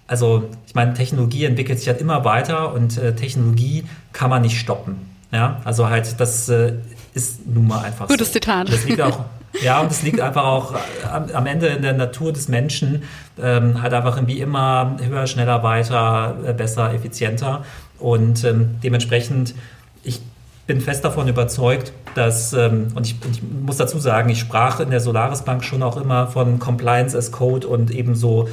also 0.09 0.49
ich 0.67 0.75
meine, 0.75 0.95
Technologie 0.95 1.45
entwickelt 1.45 1.79
sich 1.79 1.87
halt 1.87 2.01
immer 2.01 2.25
weiter 2.25 2.73
und 2.73 2.99
äh, 2.99 3.15
Technologie 3.15 3.85
kann 4.13 4.31
man 4.31 4.43
nicht 4.43 4.59
stoppen. 4.59 4.97
Ja, 5.31 5.61
also 5.65 5.89
halt, 5.89 6.19
das 6.19 6.49
äh, 6.49 6.73
ist 7.15 7.47
nun 7.47 7.69
mal 7.69 7.85
einfach 7.85 8.09
Gutes 8.09 8.29
so. 8.29 8.33
Zitat. 8.33 8.73
Das 8.73 8.85
liegt 8.87 9.01
auch, 9.03 9.27
ja, 9.63 9.81
und 9.81 9.91
es 9.91 10.03
liegt 10.03 10.21
einfach 10.21 10.45
auch 10.45 10.75
am, 11.13 11.27
am, 11.33 11.47
Ende 11.47 11.67
in 11.69 11.83
der 11.83 11.93
Natur 11.93 12.33
des 12.33 12.49
Menschen, 12.49 13.03
ähm, 13.41 13.83
halt 13.83 13.93
einfach 13.93 14.17
irgendwie 14.17 14.41
immer 14.41 14.97
höher, 15.03 15.27
schneller, 15.27 15.63
weiter, 15.63 16.37
äh, 16.47 16.55
besser, 16.55 16.95
effizienter. 16.95 17.65
Und 17.99 18.45
ähm, 18.45 18.77
dementsprechend, 18.83 19.55
ich 20.03 20.23
bin 20.67 20.81
fest 20.81 21.05
davon 21.05 21.29
überzeugt, 21.29 21.93
dass, 22.15 22.55
ähm, 22.55 22.89
und 22.95 23.07
ich, 23.07 23.17
ich, 23.31 23.43
muss 23.43 23.77
dazu 23.77 23.99
sagen, 23.99 24.31
ich 24.31 24.39
sprach 24.39 24.81
in 24.81 24.91
der 24.91 25.01
Solaris 25.01 25.43
Bank 25.43 25.65
schon 25.65 25.83
auch 25.83 25.97
immer 25.97 26.27
von 26.29 26.59
Compliance 26.59 27.17
as 27.17 27.33
Code 27.33 27.67
und 27.67 27.91
ebenso 27.91 28.47
äh, 28.47 28.51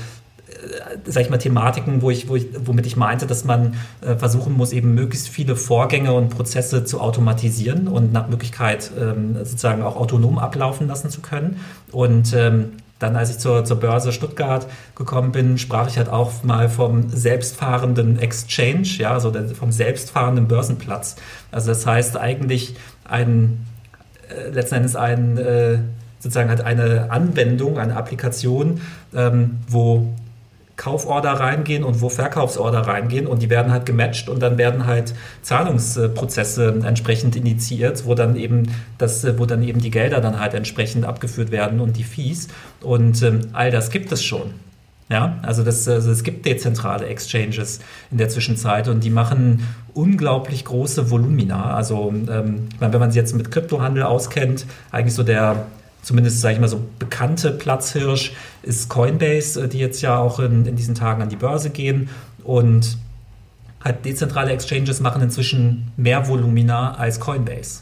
sag 1.05 1.23
ich 1.23 1.29
mal, 1.29 1.37
Thematiken, 1.37 2.01
wo 2.01 2.09
ich, 2.09 2.27
wo 2.27 2.35
ich, 2.35 2.47
womit 2.63 2.85
ich 2.85 2.95
meinte, 2.95 3.27
dass 3.27 3.45
man 3.45 3.75
äh, 4.01 4.15
versuchen 4.15 4.53
muss, 4.53 4.71
eben 4.71 4.93
möglichst 4.93 5.29
viele 5.29 5.55
Vorgänge 5.55 6.13
und 6.13 6.29
Prozesse 6.29 6.83
zu 6.85 6.99
automatisieren 7.01 7.87
und 7.87 8.13
nach 8.13 8.27
Möglichkeit 8.27 8.91
ähm, 8.99 9.35
sozusagen 9.37 9.83
auch 9.83 9.95
autonom 9.95 10.39
ablaufen 10.39 10.87
lassen 10.87 11.09
zu 11.09 11.21
können. 11.21 11.59
Und 11.91 12.33
ähm, 12.33 12.73
dann, 12.99 13.15
als 13.15 13.29
ich 13.29 13.39
zur, 13.39 13.65
zur 13.65 13.79
Börse 13.79 14.13
Stuttgart 14.13 14.67
gekommen 14.95 15.31
bin, 15.31 15.57
sprach 15.57 15.87
ich 15.89 15.97
halt 15.97 16.09
auch 16.09 16.43
mal 16.43 16.69
vom 16.69 17.09
selbstfahrenden 17.09 18.19
Exchange, 18.19 18.87
ja, 18.97 19.11
also 19.11 19.33
vom 19.53 19.71
selbstfahrenden 19.71 20.47
Börsenplatz. 20.47 21.17
Also 21.51 21.69
das 21.69 21.85
heißt 21.85 22.17
eigentlich 22.17 22.75
ein, 23.03 23.65
äh, 24.29 24.49
letzten 24.49 24.75
Endes 24.75 24.95
ein, 24.95 25.37
äh, 25.37 25.79
sozusagen 26.19 26.49
halt 26.49 26.61
eine 26.61 27.11
Anwendung, 27.11 27.77
eine 27.77 27.97
Applikation, 27.97 28.79
ähm, 29.13 29.57
wo 29.67 30.13
Kauforder 30.77 31.31
reingehen 31.31 31.83
und 31.83 32.01
wo 32.01 32.09
Verkaufsorder 32.09 32.81
reingehen 32.81 33.27
und 33.27 33.41
die 33.41 33.49
werden 33.49 33.71
halt 33.71 33.85
gematcht 33.85 34.27
und 34.29 34.41
dann 34.41 34.57
werden 34.57 34.85
halt 34.85 35.13
Zahlungsprozesse 35.41 36.81
entsprechend 36.85 37.35
initiiert, 37.35 38.05
wo 38.05 38.13
dann 38.13 38.35
eben 38.35 38.63
das, 38.97 39.25
wo 39.37 39.45
dann 39.45 39.63
eben 39.63 39.79
die 39.79 39.91
Gelder 39.91 40.19
dann 40.19 40.39
halt 40.39 40.53
entsprechend 40.53 41.05
abgeführt 41.05 41.51
werden 41.51 41.79
und 41.79 41.95
die 41.95 42.03
Fees 42.03 42.49
und 42.81 43.21
ähm, 43.23 43.41
all 43.53 43.71
das 43.71 43.89
gibt 43.89 44.11
es 44.11 44.23
schon. 44.23 44.53
Ja, 45.07 45.37
also, 45.43 45.63
das, 45.63 45.87
also 45.87 46.09
es 46.09 46.23
gibt 46.23 46.47
dezentrale 46.47 47.05
Exchanges 47.05 47.79
in 48.09 48.17
der 48.17 48.27
Zwischenzeit 48.27 48.87
und 48.87 49.03
die 49.03 49.11
machen 49.11 49.67
unglaublich 49.93 50.65
große 50.65 51.11
Volumina. 51.11 51.75
Also 51.75 52.11
ähm, 52.11 52.69
wenn 52.79 52.91
man 52.91 53.11
sich 53.11 53.17
jetzt 53.17 53.35
mit 53.35 53.51
Kryptohandel 53.51 54.01
auskennt, 54.01 54.65
eigentlich 54.91 55.13
so 55.13 55.21
der 55.21 55.67
zumindest, 56.05 56.39
sage 56.39 56.53
ich 56.53 56.61
mal, 56.61 56.67
so 56.67 56.81
bekannte 56.99 57.51
Platzhirsch 57.51 58.33
ist 58.61 58.89
Coinbase, 58.89 59.63
äh, 59.63 59.67
die 59.67 59.79
jetzt 59.79 60.01
ja 60.01 60.17
auch 60.17 60.39
in, 60.39 60.65
in 60.65 60.75
diesen 60.75 60.95
Tagen 60.95 61.21
an 61.21 61.29
die 61.29 61.35
Börse 61.35 61.71
gehen. 61.71 62.09
Und 62.43 62.97
halt 63.83 64.05
dezentrale 64.05 64.51
Exchanges 64.51 64.99
machen 64.99 65.21
inzwischen 65.21 65.91
mehr 65.97 66.27
Volumina 66.27 66.93
als 66.93 67.19
Coinbase. 67.19 67.81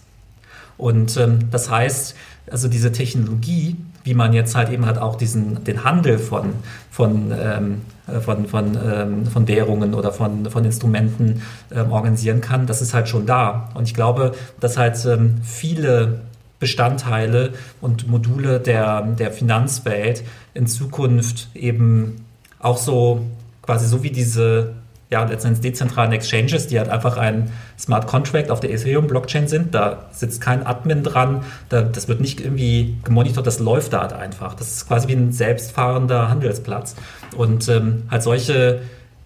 Und 0.78 1.18
ähm, 1.18 1.50
das 1.52 1.70
heißt, 1.70 2.16
also 2.50 2.68
diese 2.68 2.92
Technologie, 2.92 3.76
wie 4.06 4.14
man 4.14 4.34
jetzt 4.34 4.56
halt 4.56 4.70
eben 4.70 4.86
halt 4.86 4.98
auch 4.98 5.16
diesen, 5.16 5.64
den 5.66 5.84
Handel 5.84 6.18
von, 6.18 6.54
von, 6.92 7.34
ähm, 7.38 7.82
äh, 8.08 8.20
von, 8.20 8.48
von, 8.48 8.78
ähm, 8.84 9.26
von 9.26 9.48
Währungen 9.48 9.94
oder 9.94 10.12
von, 10.12 10.50
von 10.50 10.64
Instrumenten 10.64 11.42
ähm, 11.72 11.92
organisieren 11.92 12.42
kann, 12.42 12.68
das 12.68 12.82
ist 12.82 12.94
halt 12.94 13.10
schon 13.10 13.26
da. 13.26 13.70
Und 13.74 13.84
ich 13.88 13.94
glaube, 13.94 14.34
dass 14.60 14.78
halt 14.78 15.06
ähm, 15.06 15.36
viele 15.44 16.22
Bestandteile 16.60 17.54
und 17.82 18.08
Module 18.08 18.60
der, 18.60 19.02
der 19.02 19.32
Finanzwelt 19.32 20.24
in 20.54 20.68
Zukunft 20.68 21.50
eben 21.54 22.26
auch 22.60 22.78
so 22.78 23.26
quasi 23.62 23.88
so 23.88 24.04
wie 24.04 24.12
diese 24.12 24.74
ja, 25.14 25.24
letztendlich 25.24 25.62
dezentralen 25.62 26.12
Exchanges, 26.12 26.66
die 26.66 26.80
halt 26.80 26.90
einfach 26.90 27.18
ein 27.18 27.52
Smart 27.78 28.08
Contract 28.08 28.50
auf 28.50 28.62
der 28.62 28.72
Ethereum-Blockchain 28.72 29.48
sind. 29.48 29.76
Da 29.76 30.06
sitzt 30.12 30.42
kein 30.42 30.66
Admin 30.66 31.04
dran, 31.04 31.44
da, 31.70 31.84
das 31.84 32.08
wird 32.08 32.20
nicht 32.20 32.42
irgendwie 32.42 32.98
gemonitort, 33.04 33.46
das 33.46 33.60
läuft 33.60 33.94
da 33.94 34.02
halt 34.02 34.14
einfach. 34.14 34.56
Das 34.56 34.72
ist 34.72 34.88
quasi 34.88 35.08
wie 35.10 35.14
ein 35.14 35.32
selbstfahrender 35.32 36.30
Handelsplatz. 36.30 36.96
Und 37.38 37.70
ähm, 37.70 38.04
halt 38.10 38.24
solche 38.24 38.82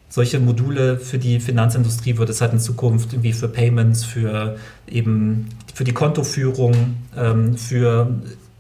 solche 0.09 0.39
Module 0.39 0.97
für 0.97 1.19
die 1.19 1.39
Finanzindustrie 1.39 2.17
wird 2.17 2.29
es 2.29 2.41
halt 2.41 2.53
in 2.53 2.59
Zukunft 2.59 3.13
irgendwie 3.13 3.33
für 3.33 3.47
Payments, 3.47 4.03
für 4.03 4.57
eben 4.87 5.49
für 5.73 5.83
die 5.83 5.93
Kontoführung, 5.93 6.95
ähm, 7.15 7.57
für 7.57 8.09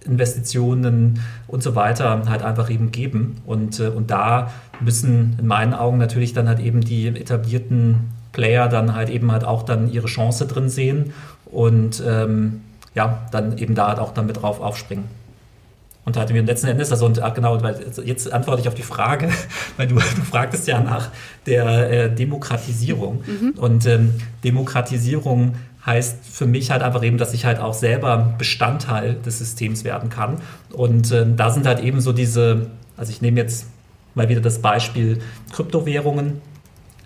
Investitionen 0.05 1.19
und 1.47 1.63
so 1.63 1.75
weiter 1.75 2.23
halt 2.29 2.41
einfach 2.41 2.69
eben 2.69 2.91
geben. 2.91 3.37
Und, 3.45 3.79
äh, 3.79 3.87
und 3.87 4.11
da 4.11 4.51
müssen 4.79 5.35
in 5.39 5.47
meinen 5.47 5.73
Augen 5.73 5.97
natürlich 5.97 6.33
dann 6.33 6.47
halt 6.47 6.59
eben 6.59 6.81
die 6.81 7.07
etablierten 7.07 8.11
Player 8.31 8.67
dann 8.67 8.93
halt 8.93 9.09
eben 9.09 9.31
halt 9.31 9.43
auch 9.43 9.63
dann 9.63 9.91
ihre 9.91 10.07
Chance 10.07 10.45
drin 10.45 10.69
sehen 10.69 11.13
und 11.45 12.03
ähm, 12.05 12.61
ja, 12.93 13.25
dann 13.31 13.57
eben 13.57 13.73
da 13.73 13.87
halt 13.87 13.99
auch 13.99 14.13
dann 14.13 14.27
mit 14.27 14.41
drauf 14.41 14.59
aufspringen. 14.59 15.05
Und 16.07 16.15
da 16.15 16.21
hatten 16.21 16.33
wir 16.33 16.41
letzten 16.41 16.67
Endes, 16.67 16.89
also 16.89 17.05
und, 17.05 17.21
genau, 17.35 17.61
weil 17.61 17.85
jetzt 18.05 18.31
antworte 18.31 18.61
ich 18.61 18.69
auf 18.69 18.75
die 18.75 18.81
Frage, 18.81 19.27
weil 19.75 19.87
du, 19.87 19.95
du 19.95 20.21
fragtest 20.21 20.65
ja 20.65 20.79
nach 20.79 21.09
der 21.45 21.91
äh, 21.91 22.15
Demokratisierung. 22.15 23.25
Mhm. 23.27 23.49
Und 23.57 23.85
ähm, 23.87 24.13
Demokratisierung 24.41 25.55
heißt 25.85 26.19
für 26.23 26.45
mich 26.45 26.71
halt 26.71 26.81
einfach 26.81 27.03
eben, 27.03 27.17
dass 27.17 27.33
ich 27.33 27.43
halt 27.43 27.59
auch 27.59 27.73
selber 27.73 28.35
Bestandteil 28.37 29.15
des 29.15 29.39
Systems 29.39 29.83
werden 29.83 30.09
kann. 30.09 30.37
Und 30.71 31.11
ähm, 31.11 31.35
da 31.35 31.49
sind 31.49 31.65
halt 31.65 31.81
eben 31.81 31.99
so 31.99 32.13
diese, 32.13 32.67
also 32.95 33.11
ich 33.11 33.21
nehme 33.21 33.41
jetzt 33.41 33.67
mal 34.15 34.29
wieder 34.29 34.39
das 34.39 34.59
Beispiel 34.59 35.19
Kryptowährungen. 35.51 36.39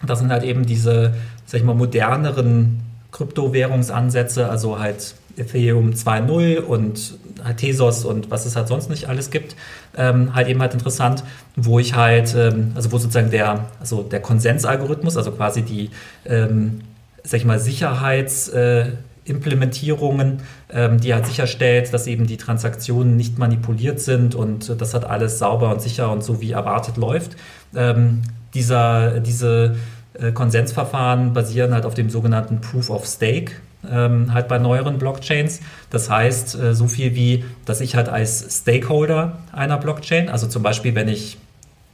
Da 0.06 0.16
sind 0.16 0.30
halt 0.30 0.44
eben 0.44 0.68
diese, 0.68 1.16
sag 1.48 1.60
ich 1.60 1.66
mal, 1.66 1.74
moderneren 1.74 2.82
Kryptowährungsansätze, 3.12 4.48
also 4.48 4.78
halt 4.78 5.16
Ethereum 5.38 5.92
2.0 5.92 6.60
und 6.60 7.16
Tezos 7.58 8.06
und 8.06 8.32
was 8.32 8.46
es 8.46 8.56
halt 8.56 8.68
sonst 8.68 8.90
nicht 8.90 9.10
alles 9.10 9.32
gibt, 9.32 9.56
ähm, 9.98 10.36
halt 10.36 10.48
eben 10.48 10.62
halt 10.62 10.74
interessant, 10.74 11.24
wo 11.56 11.80
ich 11.80 11.96
halt, 11.96 12.36
ähm, 12.36 12.74
also 12.76 12.92
wo 12.92 12.98
sozusagen 12.98 13.32
der, 13.32 13.68
also 13.80 14.04
der 14.04 14.20
Konsensalgorithmus, 14.22 15.18
also 15.18 15.32
quasi 15.32 15.64
die, 15.64 15.90
ähm, 16.26 16.82
sag 17.24 17.40
ich 17.40 17.46
mal, 17.46 17.60
Sicherheitsimplementierungen, 17.60 20.42
äh, 20.70 20.86
ähm, 20.86 21.00
die 21.00 21.14
halt 21.14 21.26
sicherstellt, 21.26 21.94
dass 21.94 22.08
eben 22.08 22.28
die 22.28 22.38
Transaktionen 22.38 23.16
nicht 23.16 23.38
manipuliert 23.38 24.00
sind 24.00 24.36
und 24.36 24.80
das 24.80 24.94
hat 24.94 25.06
alles 25.06 25.40
sauber 25.40 25.72
und 25.72 25.82
sicher 25.82 26.12
und 26.12 26.24
so 26.24 26.42
wie 26.42 26.52
erwartet 26.52 26.98
läuft. 26.98 27.36
Ähm, 27.76 28.22
dieser, 28.54 29.22
diese 29.22 29.76
äh, 30.14 30.32
Konsensverfahren 30.32 31.34
basieren 31.34 31.74
halt 31.74 31.86
auf 31.86 31.94
dem 31.94 32.10
sogenannten 32.10 32.62
Proof 32.62 32.90
of 32.90 33.06
Stake 33.06 33.54
ähm, 33.90 34.34
halt 34.34 34.48
bei 34.48 34.58
neueren 34.58 34.98
Blockchains. 34.98 35.62
Das 35.90 36.10
heißt, 36.10 36.56
äh, 36.60 36.76
so 36.76 36.88
viel 36.88 37.16
wie, 37.16 37.46
dass 37.66 37.82
ich 37.82 37.96
halt 37.96 38.10
als 38.10 38.62
Stakeholder 38.62 39.40
einer 39.52 39.78
Blockchain, 39.78 40.30
also 40.30 40.48
zum 40.48 40.64
Beispiel, 40.64 40.96
wenn 40.96 41.08
ich 41.08 41.38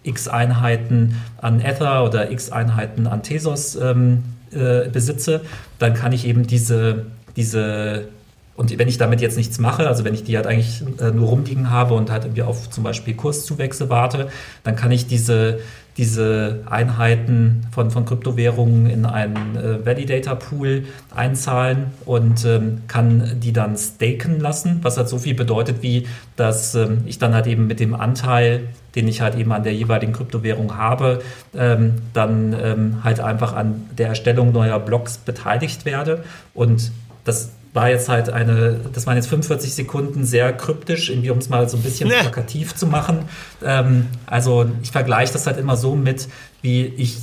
x 0.03 0.27
Einheiten 0.27 1.22
an 1.41 1.60
Ether 1.60 2.06
oder 2.06 2.32
x 2.32 2.51
Einheiten 2.51 3.08
an 3.08 3.24
Tezos 3.24 3.75
ähm, 3.75 4.24
äh, 4.51 4.89
besitze, 4.89 5.41
dann 5.79 5.94
kann 5.94 6.13
ich 6.13 6.25
eben 6.25 6.48
diese, 6.48 7.06
diese 7.36 8.08
und 8.56 8.75
wenn 8.79 8.88
ich 8.88 8.98
damit 8.98 9.22
jetzt 9.22 9.38
nichts 9.38 9.60
mache, 9.60 9.88
also 9.88 10.03
wenn 10.03 10.15
ich 10.15 10.24
die 10.24 10.36
halt 10.36 10.48
eigentlich 10.48 10.82
äh, 11.00 11.12
nur 11.12 11.27
rumliegen 11.27 11.70
habe 11.70 11.94
und 11.94 12.10
halt 12.10 12.24
irgendwie 12.25 12.41
auf 12.41 12.72
zum 12.72 12.84
Beispiel 12.84 13.13
Kurszuwächse 13.13 13.89
warte, 13.89 14.29
dann 14.63 14.75
kann 14.75 14.89
ich 14.89 15.06
diese, 15.06 15.60
diese 15.98 16.62
Einheiten 16.70 17.66
von, 17.72 17.89
von 17.89 18.06
Kryptowährungen 18.06 18.88
in 18.88 19.06
einen 19.06 19.56
äh, 19.56 19.86
Validator-Pool 19.86 20.86
einzahlen 21.16 21.88
und 22.06 22.46
ähm, 22.46 22.84
kann 22.88 23.39
die 23.39 23.51
dann 23.51 23.75
staken 23.77 24.39
lassen, 24.39 24.80
was 24.84 24.98
halt 24.98 25.10
so 25.10 25.18
viel 25.18 25.34
bedeutet, 25.34 25.82
wie 25.82 26.08
dass 26.36 26.75
ähm, 26.75 27.00
ich 27.06 27.18
dann 27.18 27.34
halt 27.34 27.48
eben 27.48 27.66
mit 27.66 27.80
dem 27.80 27.96
Anteil, 27.96 28.68
den 28.96 29.08
ich 29.08 29.22
halt 29.22 29.36
eben 29.36 29.51
an 29.51 29.63
der 29.63 29.74
jeweiligen 29.74 30.13
Kryptowährung 30.13 30.77
habe, 30.77 31.22
ähm, 31.56 31.96
dann 32.13 32.56
ähm, 32.62 33.04
halt 33.04 33.20
einfach 33.20 33.56
an 33.56 33.86
der 33.98 34.10
Erstellung 34.10 34.51
neuer 34.51 34.80
Blocks 34.80 35.18
beteiligt 35.18 35.86
werde. 35.86 36.24
Und 36.54 36.92
das 37.24 37.51
war 37.74 37.90
jetzt 37.90 38.10
halt 38.10 38.30
eine, 38.30 38.80
das 38.94 39.06
waren 39.06 39.16
jetzt 39.16 39.28
45 39.28 39.74
Sekunden 39.74 40.26
sehr 40.26 40.54
kryptisch, 40.54 41.10
irgendwie 41.10 41.30
um 41.30 41.38
es 41.38 41.50
mal 41.50 41.68
so 41.70 41.78
ein 41.78 41.84
bisschen 41.84 42.10
nee. 42.10 42.20
plakativ 42.22 42.76
zu 42.76 42.88
machen. 42.88 43.26
Ähm, 43.64 44.08
also 44.26 44.66
ich 44.82 44.92
vergleiche 44.92 45.34
das 45.34 45.48
halt 45.48 45.58
immer 45.58 45.78
so 45.78 45.96
mit, 45.96 46.28
wie 46.62 46.86
ich 46.86 47.18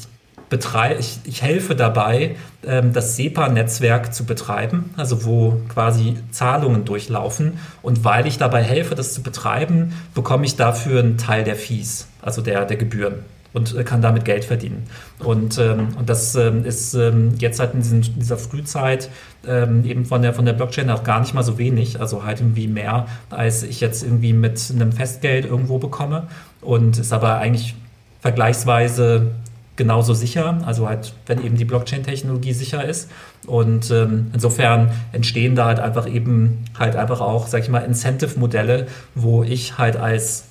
betreibe, 0.49 1.01
ich, 1.01 1.19
ich 1.25 1.43
helfe 1.43 1.75
dabei, 1.75 2.37
ähm, 2.65 2.93
das 2.93 3.17
SEPA-Netzwerk 3.17 4.15
zu 4.15 4.25
betreiben, 4.25 4.91
also 4.97 5.25
wo 5.25 5.61
quasi 5.69 6.17
Zahlungen 6.31 6.85
durchlaufen. 6.85 7.59
Und 7.83 8.05
weil 8.05 8.27
ich 8.27 8.39
dabei 8.39 8.63
helfe, 8.63 8.95
das 8.95 9.15
zu 9.15 9.23
betreiben, 9.23 9.95
bekomme 10.15 10.45
ich 10.47 10.57
dafür 10.57 11.01
einen 11.01 11.19
Teil 11.19 11.45
der 11.45 11.57
Fees, 11.57 12.09
also 12.23 12.43
der, 12.43 12.65
der 12.67 12.77
Gebühren 12.77 13.25
und 13.55 13.75
äh, 13.75 13.85
kann 13.85 14.03
damit 14.03 14.27
Geld 14.27 14.45
verdienen. 14.45 14.85
Und, 15.21 15.59
ähm, 15.59 15.89
und 15.99 16.11
das 16.11 16.35
ähm, 16.35 16.67
ist 16.67 16.93
ähm, 16.93 17.35
jetzt 17.39 17.59
halt 17.59 17.73
in, 17.73 17.81
diesen, 17.81 18.03
dieser 18.03 18.37
Frühzeit 18.37 19.09
ähm, 19.47 19.85
eben 19.87 20.05
von 20.05 20.21
der, 20.21 20.35
von 20.35 20.45
der 20.45 20.53
Blockchain 20.53 20.91
auch 20.91 21.05
gar 21.05 21.21
nicht 21.21 21.33
mal 21.33 21.43
so 21.43 21.57
wenig, 21.57 22.01
also 22.01 22.25
halt 22.25 22.41
irgendwie 22.41 22.69
mehr, 22.69 23.07
als 23.31 23.63
ich 23.63 23.81
jetzt 23.81 24.03
irgendwie 24.03 24.35
mit 24.35 24.71
einem 24.75 24.93
Festgeld 24.93 25.47
irgendwo 25.47 25.79
bekomme 25.79 26.27
und 26.61 26.99
ist 26.99 27.13
aber 27.13 27.39
eigentlich 27.39 27.75
vergleichsweise 28.21 29.31
genauso 29.77 30.15
sicher, 30.15 30.59
also 30.65 30.89
halt, 30.89 31.15
wenn 31.27 31.45
eben 31.45 31.57
die 31.57 31.65
Blockchain-Technologie 31.65 32.53
sicher 32.53 32.85
ist. 32.85 33.11
Und 33.47 33.91
ähm, 33.91 34.31
insofern 34.33 34.91
entstehen 35.13 35.57
da 35.57 35.67
halt 35.67 35.81
einfach 35.81 36.07
eben 36.09 36.65
halt 36.79 36.97
einfach 36.97 37.21
auch, 37.21 37.49
sag 37.49 37.63
ich 37.63 37.69
mal, 37.69 37.81
Incentive-Modelle, 37.81 38.87
wo 39.15 39.43
ich 39.43 39.77
halt 39.79 39.97
als 39.97 40.45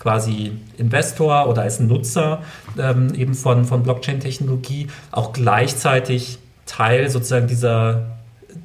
quasi 0.00 0.52
Investor 0.78 1.48
oder 1.48 1.62
als 1.62 1.78
Nutzer 1.78 2.42
ähm, 2.78 3.14
eben 3.14 3.34
von, 3.34 3.64
von 3.64 3.84
Blockchain-Technologie 3.84 4.88
auch 5.12 5.32
gleichzeitig 5.32 6.38
Teil 6.66 7.08
sozusagen 7.08 7.46
dieser 7.46 8.06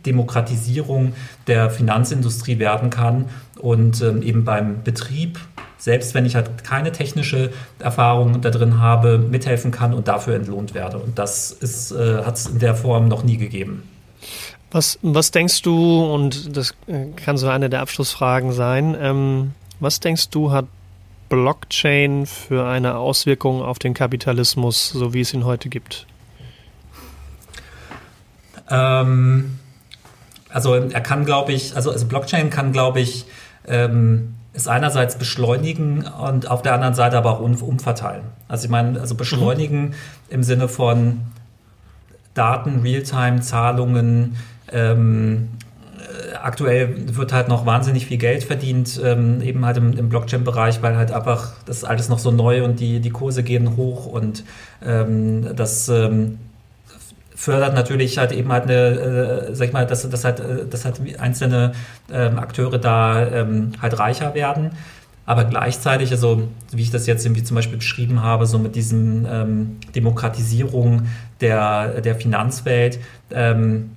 Demokratisierung 0.05 1.13
der 1.47 1.69
Finanzindustrie 1.69 2.57
werden 2.57 2.89
kann 2.89 3.25
und 3.59 4.01
ähm, 4.01 4.23
eben 4.23 4.43
beim 4.45 4.83
Betrieb 4.83 5.39
selbst 5.77 6.15
wenn 6.15 6.25
ich 6.25 6.35
halt 6.35 6.63
keine 6.63 6.91
technische 6.91 7.51
Erfahrung 7.77 8.41
da 8.41 8.49
drin 8.49 8.79
habe, 8.79 9.19
mithelfen 9.19 9.69
kann 9.69 9.93
und 9.93 10.07
dafür 10.07 10.35
entlohnt 10.35 10.73
werde. 10.73 10.97
Und 10.97 11.19
das 11.19 11.51
äh, 11.91 12.23
hat 12.23 12.37
es 12.37 12.47
in 12.47 12.57
der 12.57 12.73
Form 12.73 13.07
noch 13.07 13.23
nie 13.23 13.37
gegeben. 13.37 13.83
Was, 14.71 14.97
was 15.03 15.29
denkst 15.29 15.61
du, 15.61 16.03
und 16.11 16.57
das 16.57 16.73
äh, 16.87 17.05
kann 17.15 17.37
so 17.37 17.47
eine 17.49 17.69
der 17.69 17.81
Abschlussfragen 17.81 18.51
sein, 18.51 18.97
ähm, 18.99 19.51
was 19.79 19.99
denkst 19.99 20.29
du, 20.29 20.51
hat 20.51 20.65
Blockchain 21.29 22.25
für 22.25 22.67
eine 22.67 22.98
Auswirkung 22.98 23.62
auf 23.62 23.79
den 23.79 23.94
Kapitalismus, 23.94 24.89
so 24.89 25.13
wie 25.13 25.22
es 25.22 25.34
ihn 25.34 25.46
heute 25.46 25.70
gibt? 25.70 26.05
Ähm, 28.70 29.60
also 30.50 30.75
er 30.75 31.01
kann, 31.01 31.25
glaube 31.25 31.53
ich, 31.53 31.75
also, 31.75 31.91
also 31.91 32.05
Blockchain 32.05 32.50
kann, 32.50 32.72
glaube 32.72 33.01
ich, 33.01 33.25
ähm, 33.67 34.36
ist 34.53 34.67
einerseits 34.67 35.17
beschleunigen 35.17 36.05
und 36.05 36.50
auf 36.50 36.62
der 36.62 36.74
anderen 36.74 36.94
Seite 36.94 37.17
aber 37.17 37.32
auch 37.32 37.39
um, 37.41 37.55
umverteilen. 37.55 38.24
Also 38.48 38.65
ich 38.65 38.72
meine, 38.72 39.00
also 39.00 39.15
beschleunigen 39.15 39.88
mhm. 39.88 39.94
im 40.29 40.44
Sinne 40.44 40.67
von 40.67 41.22
Daten, 42.34 42.82
Realtime, 42.82 43.41
Zahlungen. 43.41 44.38
Ähm, 44.72 45.50
äh, 45.62 45.64
aktuell 46.45 47.17
wird 47.17 47.33
halt 47.33 47.47
noch 47.47 47.65
wahnsinnig 47.65 48.05
viel 48.05 48.17
Geld 48.17 48.43
verdient, 48.43 49.01
ähm, 49.03 49.41
eben 49.41 49.65
halt 49.65 49.77
im, 49.77 49.97
im 49.97 50.09
Blockchain-Bereich, 50.09 50.83
weil 50.83 50.95
halt 50.95 51.11
einfach 51.11 51.53
das 51.65 51.83
alles 51.83 52.07
noch 52.07 52.19
so 52.19 52.29
neu 52.29 52.63
und 52.63 52.79
die, 52.79 52.99
die 52.99 53.09
Kurse 53.09 53.41
gehen 53.41 53.75
hoch 53.77 54.05
und 54.05 54.43
ähm, 54.85 55.55
das 55.55 55.89
ähm, 55.89 56.37
fördert 57.33 57.73
natürlich 57.73 58.19
halt 58.19 58.31
eben 58.31 58.51
halt 58.51 58.65
eine, 58.65 58.73
äh, 59.49 59.55
sag 59.55 59.67
ich 59.67 59.73
mal, 59.73 59.87
dass, 59.87 60.07
dass 60.07 60.23
halt, 60.23 60.39
äh, 60.39 60.67
dass 60.69 60.85
halt 60.85 61.01
einzelne 61.19 61.71
ähm, 62.13 62.37
Akteure 62.37 62.77
da 62.77 63.25
ähm, 63.25 63.71
halt 63.81 63.97
reicher 63.97 64.35
werden. 64.35 64.71
Aber 65.25 65.45
gleichzeitig, 65.45 66.11
also 66.11 66.43
wie 66.71 66.83
ich 66.83 66.91
das 66.91 67.07
jetzt 67.07 67.25
irgendwie 67.25 67.43
zum 67.43 67.55
Beispiel 67.55 67.77
beschrieben 67.77 68.21
habe, 68.21 68.45
so 68.45 68.59
mit 68.59 68.75
diesem 68.75 69.25
ähm, 69.27 69.77
Demokratisierung 69.95 71.07
der, 71.41 72.01
der 72.01 72.13
Finanzwelt, 72.13 72.99
ähm, 73.31 73.94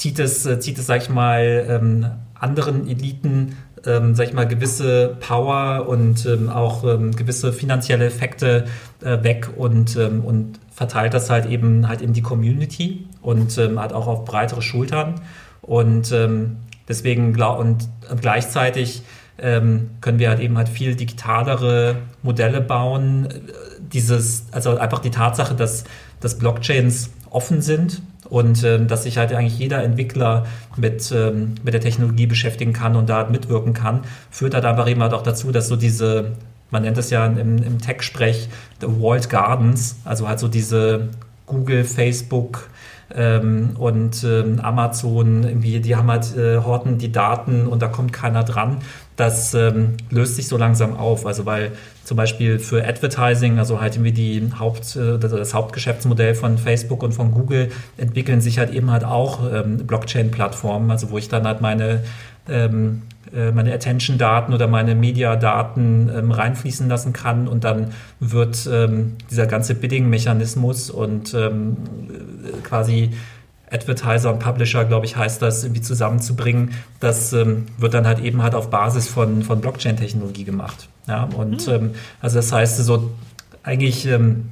zieht 0.00 0.18
es, 0.18 0.48
zieht 0.60 0.78
es, 0.78 0.86
sag 0.86 1.02
ich 1.02 1.10
mal, 1.10 1.66
ähm, 1.68 2.06
anderen 2.34 2.88
Eliten, 2.88 3.54
ähm, 3.84 4.14
sag 4.14 4.28
ich 4.28 4.32
mal, 4.32 4.48
gewisse 4.48 5.14
Power 5.20 5.86
und 5.86 6.24
ähm, 6.24 6.48
auch 6.48 6.84
ähm, 6.84 7.14
gewisse 7.14 7.52
finanzielle 7.52 8.06
Effekte 8.06 8.64
äh, 9.02 9.22
weg 9.22 9.50
und, 9.54 9.96
ähm, 9.96 10.24
und 10.24 10.58
verteilt 10.72 11.12
das 11.12 11.28
halt 11.28 11.44
eben 11.44 11.86
halt 11.86 12.00
in 12.00 12.14
die 12.14 12.22
Community 12.22 13.04
und 13.20 13.58
ähm, 13.58 13.78
hat 13.78 13.92
auch 13.92 14.06
auf 14.06 14.24
breitere 14.24 14.62
Schultern. 14.62 15.20
Und 15.60 16.12
deswegen 16.88 17.40
und 17.40 17.88
gleichzeitig 18.20 19.02
können 19.36 20.18
wir 20.18 20.30
halt 20.30 20.40
eben 20.40 20.56
halt 20.56 20.68
viel 20.68 20.96
digitalere 20.96 21.96
Modelle 22.22 22.60
bauen. 22.60 23.28
Dieses, 23.92 24.46
also 24.52 24.78
einfach 24.78 24.98
die 24.98 25.10
Tatsache, 25.10 25.54
dass, 25.54 25.84
dass 26.18 26.38
Blockchains 26.38 27.10
offen 27.30 27.60
sind 27.62 28.02
und 28.30 28.64
ähm, 28.64 28.88
dass 28.88 29.02
sich 29.02 29.18
halt 29.18 29.32
eigentlich 29.32 29.58
jeder 29.58 29.82
Entwickler 29.82 30.46
mit, 30.76 31.12
ähm, 31.12 31.56
mit 31.62 31.74
der 31.74 31.80
Technologie 31.80 32.26
beschäftigen 32.26 32.72
kann 32.72 32.96
und 32.96 33.10
da 33.10 33.28
mitwirken 33.28 33.74
kann, 33.74 34.00
führt 34.30 34.54
halt 34.54 34.64
einfach 34.64 34.88
eben 34.88 35.02
halt 35.02 35.12
auch 35.12 35.22
dazu, 35.22 35.52
dass 35.52 35.68
so 35.68 35.76
diese 35.76 36.32
man 36.70 36.82
nennt 36.82 36.98
es 36.98 37.10
ja 37.10 37.26
im, 37.26 37.58
im 37.58 37.78
Tech-Sprech 37.80 38.48
The 38.80 38.86
Walled 38.86 39.28
Gardens, 39.28 39.96
also 40.04 40.28
halt 40.28 40.38
so 40.38 40.48
diese 40.48 41.08
Google, 41.46 41.84
Facebook 41.84 42.69
ähm, 43.14 43.70
und 43.78 44.24
ähm, 44.24 44.60
Amazon, 44.60 45.44
irgendwie, 45.44 45.80
die 45.80 45.96
haben 45.96 46.10
halt, 46.10 46.36
äh, 46.36 46.58
horten 46.58 46.98
die 46.98 47.10
Daten 47.10 47.66
und 47.66 47.82
da 47.82 47.88
kommt 47.88 48.12
keiner 48.12 48.44
dran. 48.44 48.78
Das 49.16 49.52
ähm, 49.54 49.96
löst 50.10 50.36
sich 50.36 50.48
so 50.48 50.56
langsam 50.56 50.96
auf, 50.96 51.26
also 51.26 51.44
weil 51.44 51.72
zum 52.04 52.16
Beispiel 52.16 52.58
für 52.58 52.86
Advertising, 52.86 53.58
also 53.58 53.80
halt 53.80 53.96
irgendwie 53.96 54.12
die 54.12 54.50
Haupt, 54.58 54.96
äh, 54.96 55.18
das 55.18 55.52
Hauptgeschäftsmodell 55.54 56.34
von 56.34 56.56
Facebook 56.58 57.02
und 57.02 57.12
von 57.12 57.32
Google 57.32 57.70
entwickeln 57.98 58.40
sich 58.40 58.58
halt 58.58 58.70
eben 58.70 58.90
halt 58.90 59.04
auch 59.04 59.40
ähm, 59.52 59.78
Blockchain-Plattformen, 59.86 60.90
also 60.90 61.10
wo 61.10 61.18
ich 61.18 61.28
dann 61.28 61.46
halt 61.46 61.60
meine 61.60 62.02
ähm, 62.48 63.02
äh, 63.34 63.52
meine 63.52 63.72
Attention-Daten 63.72 64.52
oder 64.52 64.66
meine 64.66 64.94
Media-Daten 64.94 66.10
ähm, 66.14 66.32
reinfließen 66.32 66.88
lassen 66.88 67.12
kann 67.12 67.46
und 67.46 67.64
dann 67.64 67.92
wird 68.18 68.68
ähm, 68.70 69.16
dieser 69.30 69.46
ganze 69.46 69.74
Bidding-Mechanismus 69.74 70.90
und 70.90 71.34
ähm, 71.34 71.76
quasi 72.64 73.10
Advertiser 73.70 74.32
und 74.32 74.40
Publisher, 74.40 74.84
glaube 74.84 75.06
ich, 75.06 75.16
heißt 75.16 75.40
das, 75.42 75.62
irgendwie 75.62 75.80
zusammenzubringen. 75.80 76.74
Das 76.98 77.32
ähm, 77.32 77.66
wird 77.78 77.94
dann 77.94 78.06
halt 78.06 78.18
eben 78.18 78.42
halt 78.42 78.54
auf 78.54 78.70
Basis 78.70 79.06
von, 79.08 79.42
von 79.42 79.60
Blockchain-Technologie 79.60 80.44
gemacht. 80.44 80.88
Ja, 81.06 81.24
und 81.24 81.66
mhm. 81.68 81.92
also 82.20 82.36
das 82.36 82.52
heißt, 82.52 82.78
so 82.78 83.12
eigentlich 83.62 84.06
ähm, 84.06 84.50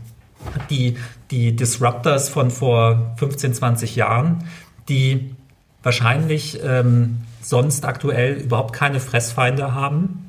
die, 0.71 0.97
die 1.31 1.57
Disruptors 1.57 2.29
von 2.29 2.51
vor 2.51 3.15
15, 3.17 3.55
20 3.55 3.97
Jahren, 3.97 4.45
die 4.89 5.35
wahrscheinlich 5.83 6.61
ähm, 6.63 7.19
sonst 7.49 7.87
aktuell 7.87 8.35
überhaupt 8.35 8.75
keine 8.75 9.01
Fressfeinde 9.01 9.75
haben. 9.75 10.29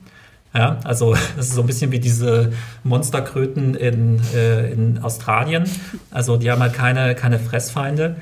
Ja, 0.53 0.79
also 0.85 1.13
das 1.35 1.47
ist 1.47 1.55
so 1.55 1.61
ein 1.61 1.67
bisschen 1.67 1.91
wie 1.91 1.99
diese 1.99 2.53
Monsterkröten 2.83 3.75
in, 3.75 4.21
äh, 4.33 4.71
in 4.71 4.99
Australien. 4.99 5.65
Also 6.11 6.37
die 6.37 6.49
haben 6.49 6.61
halt 6.61 6.73
keine, 6.73 7.15
keine 7.15 7.39
Fressfeinde. 7.39 8.15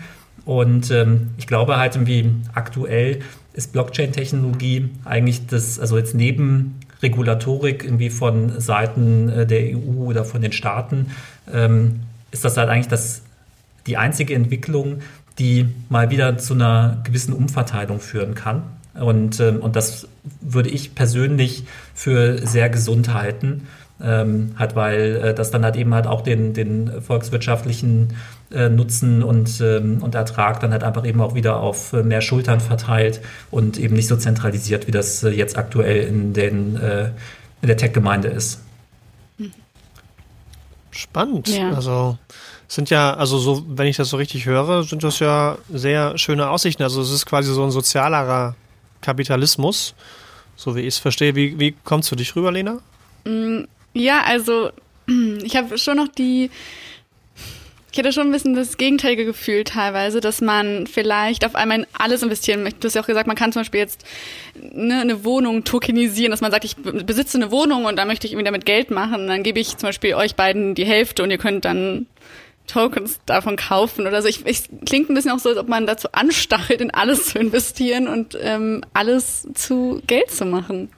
Und 0.45 0.89
ähm, 0.91 1.29
ich 1.37 1.45
glaube 1.45 1.77
halt 1.77 1.95
irgendwie 1.95 2.31
aktuell 2.53 3.19
ist 3.53 3.71
Blockchain-Technologie 3.73 4.89
eigentlich 5.03 5.45
das, 5.47 5.79
also 5.79 5.97
jetzt 5.97 6.15
neben 6.15 6.79
Regulatorik 7.03 7.83
irgendwie 7.83 8.09
von 8.09 8.59
Seiten 8.59 9.29
äh, 9.29 9.45
der 9.45 9.75
EU 9.75 10.05
oder 10.05 10.25
von 10.25 10.41
den 10.41 10.53
Staaten, 10.53 11.11
ähm, 11.53 11.99
ist 12.31 12.45
das 12.45 12.57
halt 12.57 12.69
eigentlich 12.69 12.87
das, 12.87 13.21
die 13.85 13.97
einzige 13.97 14.33
Entwicklung, 14.33 15.01
die 15.37 15.67
mal 15.89 16.09
wieder 16.09 16.37
zu 16.37 16.55
einer 16.55 17.01
gewissen 17.03 17.33
Umverteilung 17.33 17.99
führen 17.99 18.33
kann. 18.33 18.63
Und, 18.99 19.39
ähm, 19.39 19.59
und 19.59 19.75
das 19.75 20.07
würde 20.41 20.69
ich 20.69 20.95
persönlich 20.95 21.63
für 21.93 22.45
sehr 22.45 22.69
gesund 22.69 23.13
halten. 23.13 23.67
Ähm, 23.99 24.51
halt, 24.59 24.75
weil 24.75 25.15
äh, 25.15 25.33
das 25.33 25.49
dann 25.49 25.63
halt 25.63 25.75
eben 25.75 25.95
halt 25.95 26.05
auch 26.05 26.21
den, 26.21 26.53
den 26.53 27.01
volkswirtschaftlichen 27.01 28.13
äh, 28.51 28.69
Nutzen 28.69 29.23
und, 29.23 29.59
ähm, 29.59 30.03
und 30.03 30.13
Ertrag 30.13 30.59
dann 30.59 30.71
halt 30.71 30.83
einfach 30.83 31.03
eben 31.03 31.19
auch 31.19 31.33
wieder 31.33 31.57
auf 31.57 31.93
äh, 31.93 32.03
mehr 32.03 32.21
Schultern 32.21 32.59
verteilt 32.59 33.21
und 33.49 33.79
eben 33.79 33.95
nicht 33.95 34.07
so 34.07 34.15
zentralisiert, 34.15 34.85
wie 34.85 34.91
das 34.91 35.23
äh, 35.23 35.29
jetzt 35.29 35.57
aktuell 35.57 36.05
in, 36.07 36.33
den, 36.33 36.75
äh, 36.75 37.09
in 37.63 37.67
der 37.67 37.77
Tech-Gemeinde 37.77 38.27
ist. 38.27 38.61
Spannend. 40.91 41.47
Ja. 41.47 41.73
Also 41.73 42.17
sind 42.67 42.89
ja, 42.89 43.13
also 43.13 43.37
so, 43.37 43.63
wenn 43.67 43.87
ich 43.87 43.97
das 43.97 44.09
so 44.09 44.17
richtig 44.17 44.45
höre, 44.45 44.83
sind 44.83 45.03
das 45.03 45.19
ja 45.19 45.57
sehr 45.71 46.17
schöne 46.17 46.49
Aussichten. 46.49 46.83
Also 46.83 47.01
es 47.01 47.11
ist 47.11 47.25
quasi 47.25 47.53
so 47.53 47.63
ein 47.63 47.71
sozialerer 47.71 48.55
Kapitalismus, 49.01 49.95
so 50.55 50.75
wie 50.75 50.81
ich 50.81 50.87
es 50.87 50.97
verstehe. 50.97 51.35
Wie, 51.35 51.59
wie 51.59 51.75
kommt 51.83 52.03
es 52.03 52.09
für 52.09 52.15
dich 52.15 52.35
rüber, 52.35 52.51
Lena? 52.51 52.79
Mm, 53.25 53.63
ja, 53.93 54.21
also 54.23 54.71
ich 55.43 55.55
habe 55.55 55.77
schon 55.77 55.97
noch 55.97 56.07
die, 56.07 56.49
ich 57.91 57.97
hätte 57.97 58.11
schon 58.11 58.27
ein 58.27 58.31
bisschen 58.31 58.53
das 58.53 58.77
gegenteilige 58.77 59.25
Gefühl 59.25 59.63
teilweise, 59.63 60.19
dass 60.19 60.41
man 60.41 60.87
vielleicht 60.87 61.45
auf 61.45 61.55
einmal 61.55 61.79
in 61.79 61.87
alles 61.97 62.21
investieren 62.21 62.63
möchte. 62.63 62.79
Du 62.79 62.87
hast 62.87 62.95
ja 62.95 63.01
auch 63.01 63.07
gesagt, 63.07 63.27
man 63.27 63.35
kann 63.35 63.51
zum 63.51 63.61
Beispiel 63.61 63.79
jetzt 63.79 64.05
ne, 64.55 65.01
eine 65.01 65.23
Wohnung 65.23 65.63
tokenisieren, 65.63 66.31
dass 66.31 66.41
man 66.41 66.51
sagt, 66.51 66.65
ich 66.65 66.75
besitze 66.75 67.37
eine 67.37 67.49
Wohnung 67.49 67.85
und 67.85 67.95
da 67.95 68.05
möchte 68.05 68.27
ich 68.27 68.33
irgendwie 68.33 68.45
damit 68.45 68.65
Geld 68.65 68.91
machen. 68.91 69.27
Dann 69.27 69.41
gebe 69.41 69.59
ich 69.59 69.77
zum 69.77 69.89
Beispiel 69.89 70.13
euch 70.15 70.35
beiden 70.35 70.75
die 70.75 70.85
Hälfte 70.85 71.23
und 71.23 71.31
ihr 71.31 71.37
könnt 71.37 71.65
dann 71.65 72.05
Tokens 72.67 73.19
davon 73.25 73.55
kaufen 73.55 74.05
oder 74.07 74.21
so. 74.21 74.27
Ich, 74.27 74.45
ich 74.45 74.69
klingt 74.85 75.09
ein 75.09 75.15
bisschen 75.15 75.31
auch 75.31 75.39
so, 75.39 75.49
als 75.49 75.57
ob 75.57 75.67
man 75.67 75.87
dazu 75.87 76.09
anstachelt, 76.11 76.81
in 76.81 76.91
alles 76.91 77.27
zu 77.27 77.39
investieren 77.39 78.07
und 78.07 78.37
ähm, 78.41 78.83
alles 78.93 79.47
zu 79.53 80.01
Geld 80.05 80.31
zu 80.31 80.45
machen. 80.45 80.89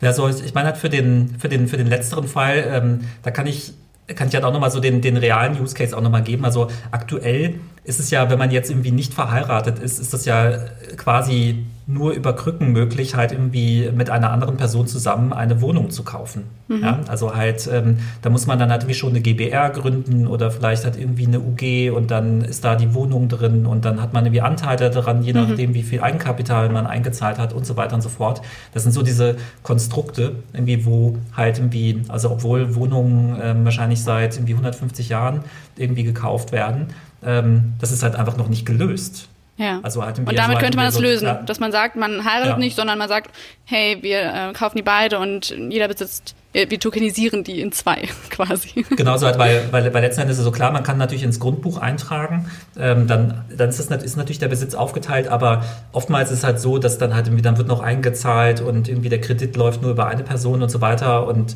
Ja, 0.00 0.12
so 0.12 0.28
ich 0.28 0.54
meine 0.54 0.68
halt 0.68 0.78
für 0.78 0.88
den 0.88 1.36
für 1.38 1.48
den 1.48 1.68
für 1.68 1.76
den 1.76 1.86
letzteren 1.86 2.26
Fall, 2.26 2.64
ähm, 2.72 3.00
da 3.22 3.30
kann 3.30 3.46
ich 3.46 3.72
kann 4.14 4.28
ich 4.28 4.34
halt 4.34 4.44
auch 4.44 4.52
nochmal 4.52 4.70
so 4.70 4.80
den, 4.80 5.00
den 5.00 5.16
realen 5.16 5.60
Use 5.60 5.74
Case 5.74 5.96
auch 5.96 6.00
nochmal 6.00 6.22
geben. 6.22 6.44
Also 6.44 6.68
aktuell 6.90 7.60
ist 7.84 8.00
es 8.00 8.10
ja, 8.10 8.30
wenn 8.30 8.38
man 8.38 8.50
jetzt 8.50 8.70
irgendwie 8.70 8.90
nicht 8.90 9.14
verheiratet 9.14 9.78
ist, 9.78 9.98
ist 9.98 10.12
das 10.12 10.24
ja 10.24 10.58
quasi 10.96 11.64
nur 11.92 12.12
über 12.12 12.34
Krücken 12.34 12.72
möglich, 12.72 13.14
halt 13.14 13.32
irgendwie 13.32 13.90
mit 13.94 14.10
einer 14.10 14.30
anderen 14.30 14.56
Person 14.56 14.86
zusammen 14.86 15.32
eine 15.32 15.60
Wohnung 15.60 15.90
zu 15.90 16.04
kaufen. 16.04 16.44
Mhm. 16.68 16.82
Ja, 16.82 17.00
also 17.08 17.34
halt, 17.34 17.68
ähm, 17.72 17.98
da 18.22 18.30
muss 18.30 18.46
man 18.46 18.58
dann 18.58 18.70
halt 18.70 18.86
wie 18.86 18.94
schon 18.94 19.10
eine 19.10 19.20
GBR 19.20 19.70
gründen 19.70 20.26
oder 20.26 20.50
vielleicht 20.50 20.84
halt 20.84 20.96
irgendwie 20.96 21.26
eine 21.26 21.40
UG 21.40 21.90
und 21.96 22.10
dann 22.10 22.42
ist 22.42 22.64
da 22.64 22.76
die 22.76 22.94
Wohnung 22.94 23.28
drin 23.28 23.66
und 23.66 23.84
dann 23.84 24.00
hat 24.00 24.12
man 24.12 24.24
irgendwie 24.24 24.42
Anteile 24.42 24.90
daran, 24.90 25.22
je 25.22 25.32
mhm. 25.32 25.40
nachdem, 25.40 25.74
wie 25.74 25.82
viel 25.82 26.00
Eigenkapital 26.00 26.68
man 26.68 26.86
eingezahlt 26.86 27.38
hat 27.38 27.52
und 27.52 27.66
so 27.66 27.76
weiter 27.76 27.94
und 27.94 28.02
so 28.02 28.08
fort. 28.08 28.42
Das 28.72 28.84
sind 28.84 28.92
so 28.92 29.02
diese 29.02 29.36
Konstrukte, 29.62 30.36
irgendwie, 30.52 30.84
wo 30.84 31.16
halt 31.36 31.58
irgendwie, 31.58 32.02
also 32.08 32.30
obwohl 32.30 32.74
Wohnungen 32.74 33.38
ähm, 33.42 33.64
wahrscheinlich 33.64 34.02
seit 34.02 34.36
irgendwie 34.36 34.52
150 34.52 35.08
Jahren 35.08 35.40
irgendwie 35.76 36.04
gekauft 36.04 36.52
werden, 36.52 36.88
ähm, 37.22 37.72
das 37.78 37.90
ist 37.90 38.02
halt 38.02 38.14
einfach 38.14 38.36
noch 38.36 38.48
nicht 38.48 38.64
gelöst. 38.64 39.29
Ja. 39.60 39.80
Also 39.82 40.02
halt 40.02 40.18
und 40.18 40.38
damit 40.38 40.58
könnte 40.58 40.78
man 40.78 40.86
das 40.86 40.94
so, 40.94 41.02
lösen, 41.02 41.26
ja. 41.26 41.34
dass 41.34 41.60
man 41.60 41.70
sagt, 41.70 41.94
man 41.94 42.24
heiratet 42.24 42.52
ja. 42.52 42.56
nicht, 42.56 42.74
sondern 42.74 42.98
man 42.98 43.10
sagt, 43.10 43.30
hey, 43.66 43.98
wir 44.00 44.20
äh, 44.22 44.52
kaufen 44.54 44.78
die 44.78 44.82
beide 44.82 45.18
und 45.18 45.50
jeder 45.50 45.86
besitzt 45.86 46.34
wir 46.52 46.80
tokenisieren 46.80 47.44
die 47.44 47.60
in 47.60 47.70
zwei 47.70 48.08
quasi. 48.30 48.84
Genau 48.96 49.16
so, 49.16 49.26
halt, 49.26 49.38
weil, 49.38 49.68
weil, 49.70 49.94
weil 49.94 50.02
letzten 50.02 50.22
Endes 50.22 50.36
ist 50.36 50.40
es 50.40 50.44
so 50.44 50.50
klar, 50.50 50.72
man 50.72 50.82
kann 50.82 50.98
natürlich 50.98 51.22
ins 51.22 51.38
Grundbuch 51.38 51.78
eintragen, 51.78 52.50
ähm, 52.76 53.06
dann, 53.06 53.44
dann 53.56 53.68
ist, 53.68 53.78
das, 53.78 54.02
ist 54.02 54.16
natürlich 54.16 54.40
der 54.40 54.48
Besitz 54.48 54.74
aufgeteilt, 54.74 55.28
aber 55.28 55.62
oftmals 55.92 56.32
ist 56.32 56.38
es 56.38 56.44
halt 56.44 56.58
so, 56.58 56.78
dass 56.78 56.98
dann 56.98 57.14
halt 57.14 57.28
irgendwie, 57.28 57.42
dann 57.42 57.56
wird 57.56 57.68
noch 57.68 57.78
eingezahlt 57.80 58.60
und 58.62 58.88
irgendwie 58.88 59.10
der 59.10 59.20
Kredit 59.20 59.56
läuft 59.56 59.82
nur 59.82 59.92
über 59.92 60.08
eine 60.08 60.24
Person 60.24 60.60
und 60.60 60.70
so 60.70 60.80
weiter 60.80 61.28
und 61.28 61.54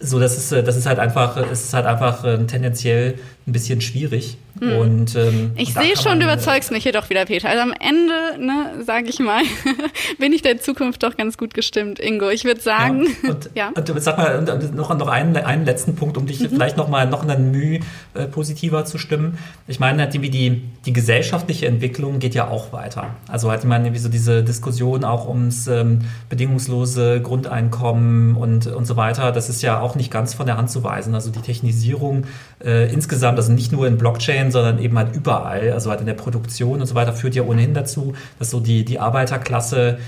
so, 0.00 0.18
das 0.18 0.36
ist, 0.36 0.52
äh, 0.52 0.62
das 0.62 0.76
ist 0.76 0.86
halt 0.86 0.98
einfach, 0.98 1.36
es 1.36 1.64
ist 1.64 1.74
halt 1.74 1.86
einfach 1.86 2.24
äh, 2.24 2.44
tendenziell 2.44 3.14
ein 3.46 3.52
bisschen 3.52 3.80
schwierig. 3.80 4.36
Hm. 4.60 4.78
Und, 4.78 5.16
ähm, 5.16 5.52
ich 5.56 5.72
sehe 5.72 5.96
schon, 5.96 6.20
du 6.20 6.26
überzeugst 6.26 6.70
mich 6.70 6.82
hier 6.82 6.92
doch 6.92 7.08
wieder, 7.10 7.24
Peter. 7.24 7.48
Also 7.48 7.62
am 7.62 7.72
Ende, 7.72 8.38
ne, 8.38 8.84
sage 8.84 9.08
ich 9.08 9.18
mal, 9.18 9.42
bin 10.18 10.32
ich 10.32 10.42
der 10.42 10.60
Zukunft 10.60 11.02
doch 11.02 11.16
ganz 11.16 11.38
gut 11.38 11.54
gestimmt, 11.54 11.98
Ingo. 11.98 12.28
Ich 12.28 12.44
würde 12.44 12.60
sagen, 12.60 13.06
ja. 13.22 13.30
Und, 13.30 13.50
ja. 13.54 13.72
und 13.74 14.02
sag 14.02 14.18
mal 14.18 14.38
und 14.38 14.74
noch, 14.74 14.96
noch 14.96 15.08
einen, 15.08 15.36
einen 15.36 15.64
letzten 15.64 15.96
Punkt, 15.96 16.16
um 16.16 16.26
dich 16.26 16.40
mhm. 16.40 16.50
vielleicht 16.50 16.76
noch 16.76 16.88
mal 16.88 17.08
noch 17.08 17.26
ein 17.26 17.50
Mühe 17.50 17.80
äh, 18.14 18.26
positiver 18.26 18.84
zu 18.84 18.98
stimmen. 18.98 19.38
Ich 19.66 19.80
meine, 19.80 20.02
halt, 20.02 20.14
die, 20.14 20.62
die 20.84 20.92
gesellschaftliche 20.92 21.66
Entwicklung 21.66 22.18
geht 22.18 22.34
ja 22.34 22.48
auch 22.48 22.72
weiter. 22.72 23.14
Also 23.28 23.50
halt, 23.50 23.62
ich 23.62 23.68
meine, 23.68 23.94
wie 23.94 23.98
so 23.98 24.08
diese 24.08 24.44
Diskussion 24.44 25.04
auch 25.04 25.28
ums 25.28 25.66
ähm, 25.66 26.00
bedingungslose 26.28 27.20
Grundeinkommen 27.22 28.36
und, 28.36 28.66
und 28.66 28.84
so 28.84 28.96
weiter, 28.96 29.32
das 29.32 29.48
ist 29.48 29.62
ja 29.62 29.80
auch 29.80 29.94
nicht 29.94 30.10
ganz 30.10 30.34
von 30.34 30.46
der 30.46 30.56
Hand 30.58 30.70
zu 30.70 30.84
weisen. 30.84 31.14
Also 31.14 31.30
die 31.30 31.40
Technisierung 31.40 32.24
äh, 32.62 32.92
insgesamt, 32.92 33.31
also 33.36 33.52
nicht 33.52 33.72
nur 33.72 33.86
in 33.86 33.98
Blockchain, 33.98 34.50
sondern 34.50 34.78
eben 34.78 34.96
halt 34.98 35.14
überall, 35.14 35.72
also 35.72 35.90
halt 35.90 36.00
in 36.00 36.06
der 36.06 36.14
Produktion 36.14 36.80
und 36.80 36.86
so 36.86 36.94
weiter, 36.94 37.12
führt 37.12 37.34
ja 37.34 37.42
ohnehin 37.42 37.74
dazu, 37.74 38.14
dass 38.38 38.50
so 38.50 38.60
die, 38.60 38.84
die 38.84 38.98
Arbeiterklasse 38.98 39.98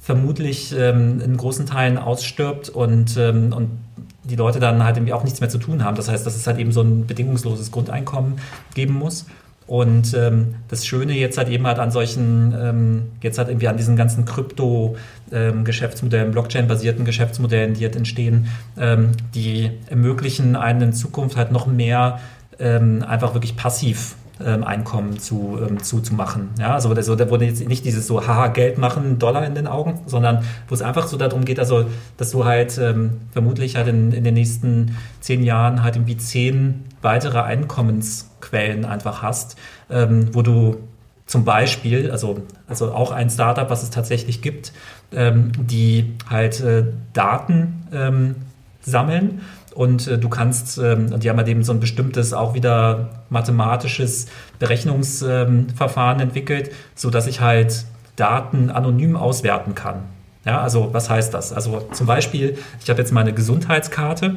vermutlich 0.00 0.74
ähm, 0.78 1.20
in 1.20 1.36
großen 1.36 1.66
Teilen 1.66 1.98
ausstirbt 1.98 2.68
und, 2.68 3.16
ähm, 3.16 3.52
und 3.52 3.70
die 4.22 4.36
Leute 4.36 4.60
dann 4.60 4.84
halt 4.84 4.96
irgendwie 4.96 5.12
auch 5.12 5.24
nichts 5.24 5.40
mehr 5.40 5.48
zu 5.48 5.58
tun 5.58 5.84
haben. 5.84 5.96
Das 5.96 6.08
heißt, 6.08 6.24
dass 6.24 6.36
es 6.36 6.46
halt 6.46 6.58
eben 6.58 6.72
so 6.72 6.82
ein 6.82 7.06
bedingungsloses 7.06 7.72
Grundeinkommen 7.72 8.34
geben 8.74 8.94
muss. 8.94 9.26
Und 9.66 10.14
ähm, 10.14 10.54
das 10.68 10.86
Schöne 10.86 11.14
jetzt 11.14 11.38
halt 11.38 11.48
eben 11.48 11.66
halt 11.66 11.80
an 11.80 11.90
solchen, 11.90 12.54
ähm, 12.56 13.02
jetzt 13.20 13.38
halt 13.38 13.48
irgendwie 13.48 13.66
an 13.66 13.76
diesen 13.76 13.96
ganzen 13.96 14.24
Krypto-Geschäftsmodellen, 14.24 16.26
ähm, 16.26 16.32
Blockchain-basierten 16.32 17.04
Geschäftsmodellen, 17.04 17.74
die 17.74 17.80
jetzt 17.80 17.96
entstehen, 17.96 18.46
ähm, 18.78 19.10
die 19.34 19.72
ermöglichen 19.90 20.54
einen 20.54 20.82
in 20.82 20.92
Zukunft 20.92 21.36
halt 21.36 21.50
noch 21.50 21.66
mehr 21.66 22.20
ähm, 22.58 23.04
einfach 23.06 23.34
wirklich 23.34 23.56
passiv 23.56 24.16
ähm, 24.44 24.64
Einkommen 24.64 25.18
zu, 25.18 25.58
ähm, 25.66 25.82
zu, 25.82 26.00
zu 26.00 26.14
machen. 26.14 26.50
Ja, 26.58 26.74
also 26.74 26.92
da, 26.92 27.00
da 27.00 27.30
wurde 27.30 27.46
jetzt 27.46 27.66
nicht 27.66 27.84
dieses 27.84 28.06
so, 28.06 28.26
haha, 28.26 28.48
Geld 28.48 28.78
machen, 28.78 29.18
Dollar 29.18 29.46
in 29.46 29.54
den 29.54 29.66
Augen, 29.66 30.00
sondern 30.06 30.44
wo 30.68 30.74
es 30.74 30.82
einfach 30.82 31.06
so 31.06 31.16
darum 31.16 31.44
geht, 31.44 31.58
also, 31.58 31.86
dass 32.16 32.30
du 32.32 32.44
halt 32.44 32.76
ähm, 32.78 33.20
vermutlich 33.32 33.76
halt 33.76 33.88
in, 33.88 34.12
in 34.12 34.24
den 34.24 34.34
nächsten 34.34 34.96
zehn 35.20 35.42
Jahren 35.42 35.82
halt 35.82 35.96
irgendwie 35.96 36.16
zehn 36.18 36.84
weitere 37.00 37.40
Einkommensquellen 37.40 38.84
einfach 38.84 39.22
hast, 39.22 39.56
ähm, 39.90 40.34
wo 40.34 40.42
du 40.42 40.76
zum 41.24 41.44
Beispiel, 41.44 42.10
also, 42.10 42.42
also 42.68 42.92
auch 42.92 43.10
ein 43.10 43.30
Startup, 43.30 43.68
was 43.68 43.82
es 43.82 43.90
tatsächlich 43.90 44.42
gibt, 44.42 44.72
ähm, 45.12 45.52
die 45.58 46.14
halt 46.28 46.60
äh, 46.60 46.84
Daten 47.12 47.88
ähm, 47.92 48.36
sammeln 48.82 49.40
und 49.76 50.08
äh, 50.08 50.16
du 50.18 50.28
kannst, 50.30 50.78
ähm, 50.78 51.20
die 51.20 51.28
haben 51.28 51.36
halt 51.36 51.48
eben 51.48 51.62
so 51.62 51.72
ein 51.72 51.80
bestimmtes, 51.80 52.32
auch 52.32 52.54
wieder 52.54 53.10
mathematisches 53.28 54.26
Berechnungsverfahren 54.58 56.18
ähm, 56.18 56.28
entwickelt, 56.28 56.72
sodass 56.94 57.26
ich 57.26 57.42
halt 57.42 57.84
Daten 58.16 58.70
anonym 58.70 59.16
auswerten 59.16 59.74
kann. 59.74 60.04
Ja, 60.46 60.62
also 60.62 60.88
was 60.92 61.10
heißt 61.10 61.34
das? 61.34 61.52
Also 61.52 61.82
zum 61.92 62.06
Beispiel, 62.06 62.56
ich 62.82 62.88
habe 62.88 63.00
jetzt 63.00 63.12
meine 63.12 63.34
Gesundheitskarte 63.34 64.36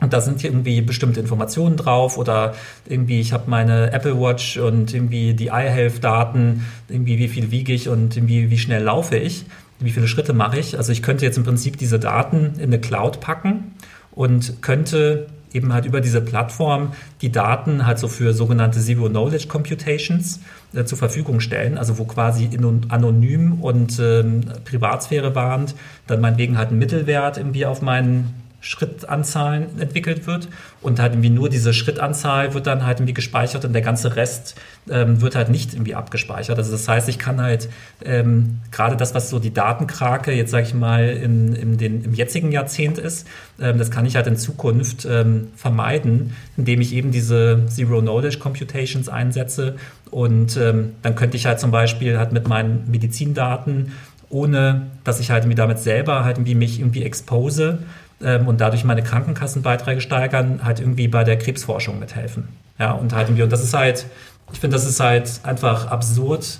und 0.00 0.12
da 0.12 0.20
sind 0.20 0.44
irgendwie 0.44 0.82
bestimmte 0.82 1.18
Informationen 1.18 1.76
drauf 1.76 2.16
oder 2.16 2.54
irgendwie 2.86 3.20
ich 3.20 3.32
habe 3.32 3.50
meine 3.50 3.92
Apple 3.92 4.20
Watch 4.20 4.56
und 4.58 4.94
irgendwie 4.94 5.34
die 5.34 5.46
iHealth-Daten, 5.46 6.64
irgendwie 6.88 7.18
wie 7.18 7.28
viel 7.28 7.50
wiege 7.50 7.72
ich 7.72 7.88
und 7.88 8.16
irgendwie 8.16 8.50
wie 8.50 8.58
schnell 8.58 8.84
laufe 8.84 9.16
ich, 9.16 9.46
wie 9.80 9.90
viele 9.90 10.06
Schritte 10.06 10.32
mache 10.32 10.60
ich. 10.60 10.76
Also 10.76 10.92
ich 10.92 11.02
könnte 11.02 11.24
jetzt 11.24 11.38
im 11.38 11.44
Prinzip 11.44 11.76
diese 11.76 11.98
Daten 11.98 12.54
in 12.58 12.64
eine 12.64 12.78
Cloud 12.78 13.20
packen 13.20 13.72
und 14.12 14.62
könnte 14.62 15.26
eben 15.52 15.72
halt 15.72 15.84
über 15.84 16.00
diese 16.00 16.20
Plattform 16.20 16.92
die 17.22 17.32
Daten 17.32 17.86
halt 17.86 17.98
so 17.98 18.08
für 18.08 18.32
sogenannte 18.32 18.80
Zero 18.80 19.08
Knowledge 19.08 19.48
Computations 19.48 20.40
äh, 20.74 20.84
zur 20.84 20.98
Verfügung 20.98 21.40
stellen, 21.40 21.78
also 21.78 21.98
wo 21.98 22.04
quasi 22.04 22.48
anonym 22.88 23.60
und 23.60 23.98
ähm, 23.98 24.42
Privatsphäre 24.64 25.34
warnt, 25.34 25.74
dann 26.06 26.20
meinetwegen 26.20 26.56
halt 26.58 26.70
ein 26.70 26.78
Mittelwert 26.78 27.36
irgendwie 27.36 27.66
auf 27.66 27.82
meinen 27.82 28.34
Schrittanzahlen 28.60 29.80
entwickelt 29.80 30.26
wird 30.26 30.48
und 30.82 31.00
halt 31.00 31.12
irgendwie 31.12 31.30
nur 31.30 31.48
diese 31.48 31.72
Schrittanzahl 31.72 32.52
wird 32.52 32.66
dann 32.66 32.84
halt 32.84 32.98
irgendwie 32.98 33.14
gespeichert 33.14 33.64
und 33.64 33.72
der 33.72 33.82
ganze 33.82 34.16
Rest 34.16 34.54
ähm, 34.90 35.20
wird 35.22 35.34
halt 35.34 35.48
nicht 35.48 35.72
irgendwie 35.72 35.94
abgespeichert. 35.94 36.58
Also 36.58 36.70
das 36.72 36.86
heißt, 36.86 37.08
ich 37.08 37.18
kann 37.18 37.40
halt 37.40 37.70
ähm, 38.04 38.60
gerade 38.70 38.96
das, 38.96 39.14
was 39.14 39.30
so 39.30 39.38
die 39.38 39.52
Datenkrake 39.52 40.32
jetzt 40.32 40.50
sage 40.50 40.66
ich 40.66 40.74
mal 40.74 41.08
in, 41.08 41.54
in 41.54 41.78
den, 41.78 42.04
im 42.04 42.12
jetzigen 42.12 42.52
Jahrzehnt 42.52 42.98
ist, 42.98 43.26
ähm, 43.58 43.78
das 43.78 43.90
kann 43.90 44.04
ich 44.04 44.16
halt 44.16 44.26
in 44.26 44.36
Zukunft 44.36 45.06
ähm, 45.10 45.48
vermeiden, 45.56 46.36
indem 46.58 46.82
ich 46.82 46.92
eben 46.92 47.12
diese 47.12 47.64
Zero-Knowledge 47.66 48.38
Computations 48.38 49.08
einsetze 49.08 49.76
und 50.10 50.56
ähm, 50.58 50.92
dann 51.02 51.14
könnte 51.14 51.36
ich 51.36 51.46
halt 51.46 51.60
zum 51.60 51.70
Beispiel 51.70 52.18
halt 52.18 52.32
mit 52.32 52.46
meinen 52.46 52.90
Medizindaten 52.90 53.92
ohne 54.30 54.86
dass 55.02 55.20
ich 55.20 55.30
halt 55.30 55.42
irgendwie 55.42 55.56
damit 55.56 55.80
selber 55.80 56.24
halt 56.24 56.38
irgendwie 56.38 56.54
mich 56.54 56.78
irgendwie 56.78 57.02
expose, 57.02 57.80
ähm, 58.22 58.48
und 58.48 58.60
dadurch 58.60 58.84
meine 58.84 59.02
Krankenkassenbeiträge 59.02 60.00
steigern, 60.00 60.60
halt 60.64 60.80
irgendwie 60.80 61.08
bei 61.08 61.24
der 61.24 61.38
Krebsforschung 61.38 61.98
mithelfen. 61.98 62.48
Ja, 62.78 62.92
und 62.92 63.14
halt 63.14 63.28
irgendwie, 63.28 63.42
und 63.42 63.52
das 63.52 63.62
ist 63.62 63.74
halt, 63.74 64.06
ich 64.52 64.58
finde, 64.58 64.76
das 64.76 64.86
ist 64.86 65.00
halt 65.00 65.40
einfach 65.42 65.86
absurd, 65.88 66.58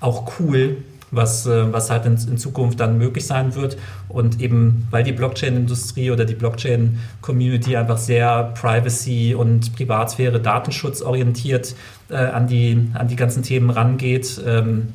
auch 0.00 0.32
cool, 0.38 0.78
was, 1.10 1.46
äh, 1.46 1.72
was 1.72 1.90
halt 1.90 2.06
in, 2.06 2.14
in, 2.14 2.38
Zukunft 2.38 2.80
dann 2.80 2.98
möglich 2.98 3.26
sein 3.26 3.54
wird. 3.54 3.76
Und 4.08 4.40
eben, 4.40 4.86
weil 4.90 5.04
die 5.04 5.12
Blockchain-Industrie 5.12 6.10
oder 6.10 6.24
die 6.24 6.34
Blockchain-Community 6.34 7.76
einfach 7.76 7.98
sehr 7.98 8.52
Privacy- 8.54 9.34
und 9.34 9.74
Privatsphäre, 9.74 10.40
Datenschutz 10.40 11.02
orientiert 11.02 11.74
äh, 12.10 12.16
an, 12.16 12.46
die, 12.46 12.90
an 12.94 13.08
die 13.08 13.16
ganzen 13.16 13.42
Themen 13.42 13.70
rangeht, 13.70 14.40
ähm, 14.46 14.92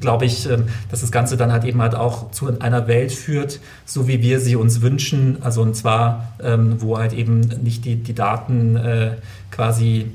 glaube 0.00 0.24
ich, 0.24 0.48
ähm, 0.48 0.68
dass 0.90 1.00
das 1.00 1.12
Ganze 1.12 1.36
dann 1.36 1.52
halt 1.52 1.64
eben 1.64 1.80
halt 1.80 1.94
auch 1.94 2.30
zu 2.30 2.58
einer 2.60 2.86
Welt 2.86 3.12
führt, 3.12 3.60
so 3.84 4.08
wie 4.08 4.22
wir 4.22 4.40
sie 4.40 4.56
uns 4.56 4.82
wünschen. 4.82 5.38
Also 5.42 5.62
und 5.62 5.74
zwar, 5.74 6.32
ähm, 6.42 6.80
wo 6.80 6.98
halt 6.98 7.12
eben 7.12 7.40
nicht 7.40 7.84
die, 7.84 7.96
die 7.96 8.14
Daten 8.14 8.76
äh, 8.76 9.16
quasi, 9.50 10.06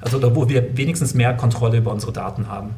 also 0.00 0.34
wo 0.34 0.48
wir 0.48 0.76
wenigstens 0.76 1.14
mehr 1.14 1.34
Kontrolle 1.34 1.78
über 1.78 1.92
unsere 1.92 2.12
Daten 2.12 2.48
haben. 2.48 2.70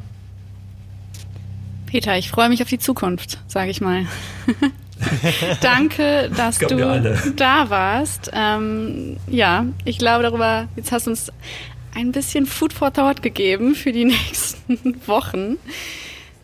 Peter, 1.85 2.17
ich 2.17 2.29
freue 2.29 2.49
mich 2.49 2.61
auf 2.61 2.69
die 2.69 2.77
Zukunft, 2.77 3.39
sage 3.47 3.71
ich 3.71 3.81
mal. 3.81 4.05
Danke, 5.61 6.29
dass 6.35 6.59
du 6.59 7.31
da 7.35 7.69
warst. 7.69 8.29
Ähm, 8.33 9.17
ja, 9.27 9.65
ich 9.85 9.97
glaube 9.97 10.23
darüber, 10.23 10.67
jetzt 10.75 10.91
hast 10.91 11.07
du 11.07 11.11
uns 11.11 11.31
ein 11.95 12.11
bisschen 12.11 12.45
Food 12.45 12.73
for 12.73 12.93
Thought 12.93 13.21
gegeben 13.21 13.75
für 13.75 13.91
die 13.91 14.05
nächsten 14.29 14.95
Wochen. 15.07 15.57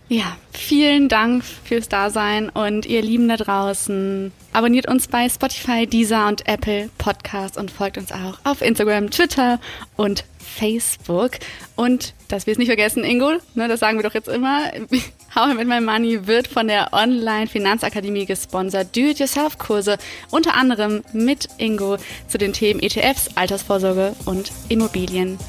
Ja, 0.08 0.38
vielen 0.54 1.10
Dank 1.10 1.44
fürs 1.44 1.90
Dasein 1.90 2.50
und 2.50 2.86
ihr 2.86 3.02
Lieben 3.02 3.28
da 3.28 3.38
draußen. 3.38 4.32
Abonniert 4.54 4.88
uns 4.88 5.08
bei 5.08 5.28
Spotify, 5.28 5.88
Deezer 5.88 6.28
und 6.28 6.48
Apple 6.48 6.90
Podcast 7.00 7.58
und 7.58 7.72
folgt 7.72 7.98
uns 7.98 8.12
auch 8.12 8.38
auf 8.44 8.62
Instagram, 8.62 9.10
Twitter 9.10 9.60
und 9.96 10.24
Facebook. 10.38 11.32
Und, 11.76 12.14
dass 12.28 12.46
wir 12.46 12.52
es 12.52 12.60
nicht 12.60 12.68
vergessen, 12.68 13.04
Ingo, 13.04 13.32
ne, 13.56 13.68
das 13.68 13.80
sagen 13.80 13.98
wir 13.98 14.04
doch 14.04 14.14
jetzt 14.14 14.30
immer, 14.30 14.72
How 15.36 15.54
mit 15.56 15.68
My 15.68 15.82
Money 15.82 16.28
wird 16.28 16.48
von 16.48 16.68
der 16.68 16.94
Online-Finanzakademie 16.94 18.28
gesponsert. 18.28 18.96
Do-it-yourself-Kurse, 18.96 19.98
unter 20.30 20.54
anderem 20.54 21.04
mit 21.14 21.48
Ingo 21.58 21.98
zu 22.28 22.38
den 22.38 22.54
Themen 22.54 22.80
ETFs, 22.80 23.36
Altersvorsorge 23.36 24.16
und 24.26 24.52
Immobilien. 24.70 25.40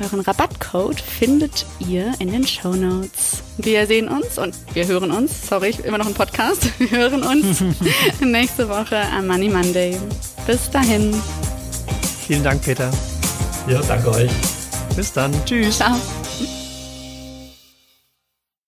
Euren 0.00 0.20
Rabattcode 0.20 1.00
findet 1.00 1.66
ihr 1.78 2.12
in 2.18 2.30
den 2.30 2.46
Show 2.46 2.74
Notes. 2.74 3.42
Wir 3.58 3.86
sehen 3.86 4.08
uns 4.08 4.38
und 4.38 4.54
wir 4.74 4.86
hören 4.86 5.10
uns, 5.10 5.48
sorry, 5.48 5.74
immer 5.84 5.98
noch 5.98 6.06
ein 6.06 6.14
Podcast, 6.14 6.68
wir 6.78 6.90
hören 6.90 7.22
uns 7.22 7.62
nächste 8.20 8.68
Woche 8.68 9.00
am 9.16 9.26
Money 9.26 9.48
Monday. 9.48 9.98
Bis 10.46 10.70
dahin. 10.70 11.14
Vielen 12.26 12.44
Dank, 12.44 12.62
Peter. 12.62 12.90
Ja, 13.68 13.80
danke 13.82 14.10
euch. 14.10 14.30
Bis 14.96 15.12
dann. 15.12 15.32
Tschüss. 15.44 15.76
Ciao. 15.76 15.96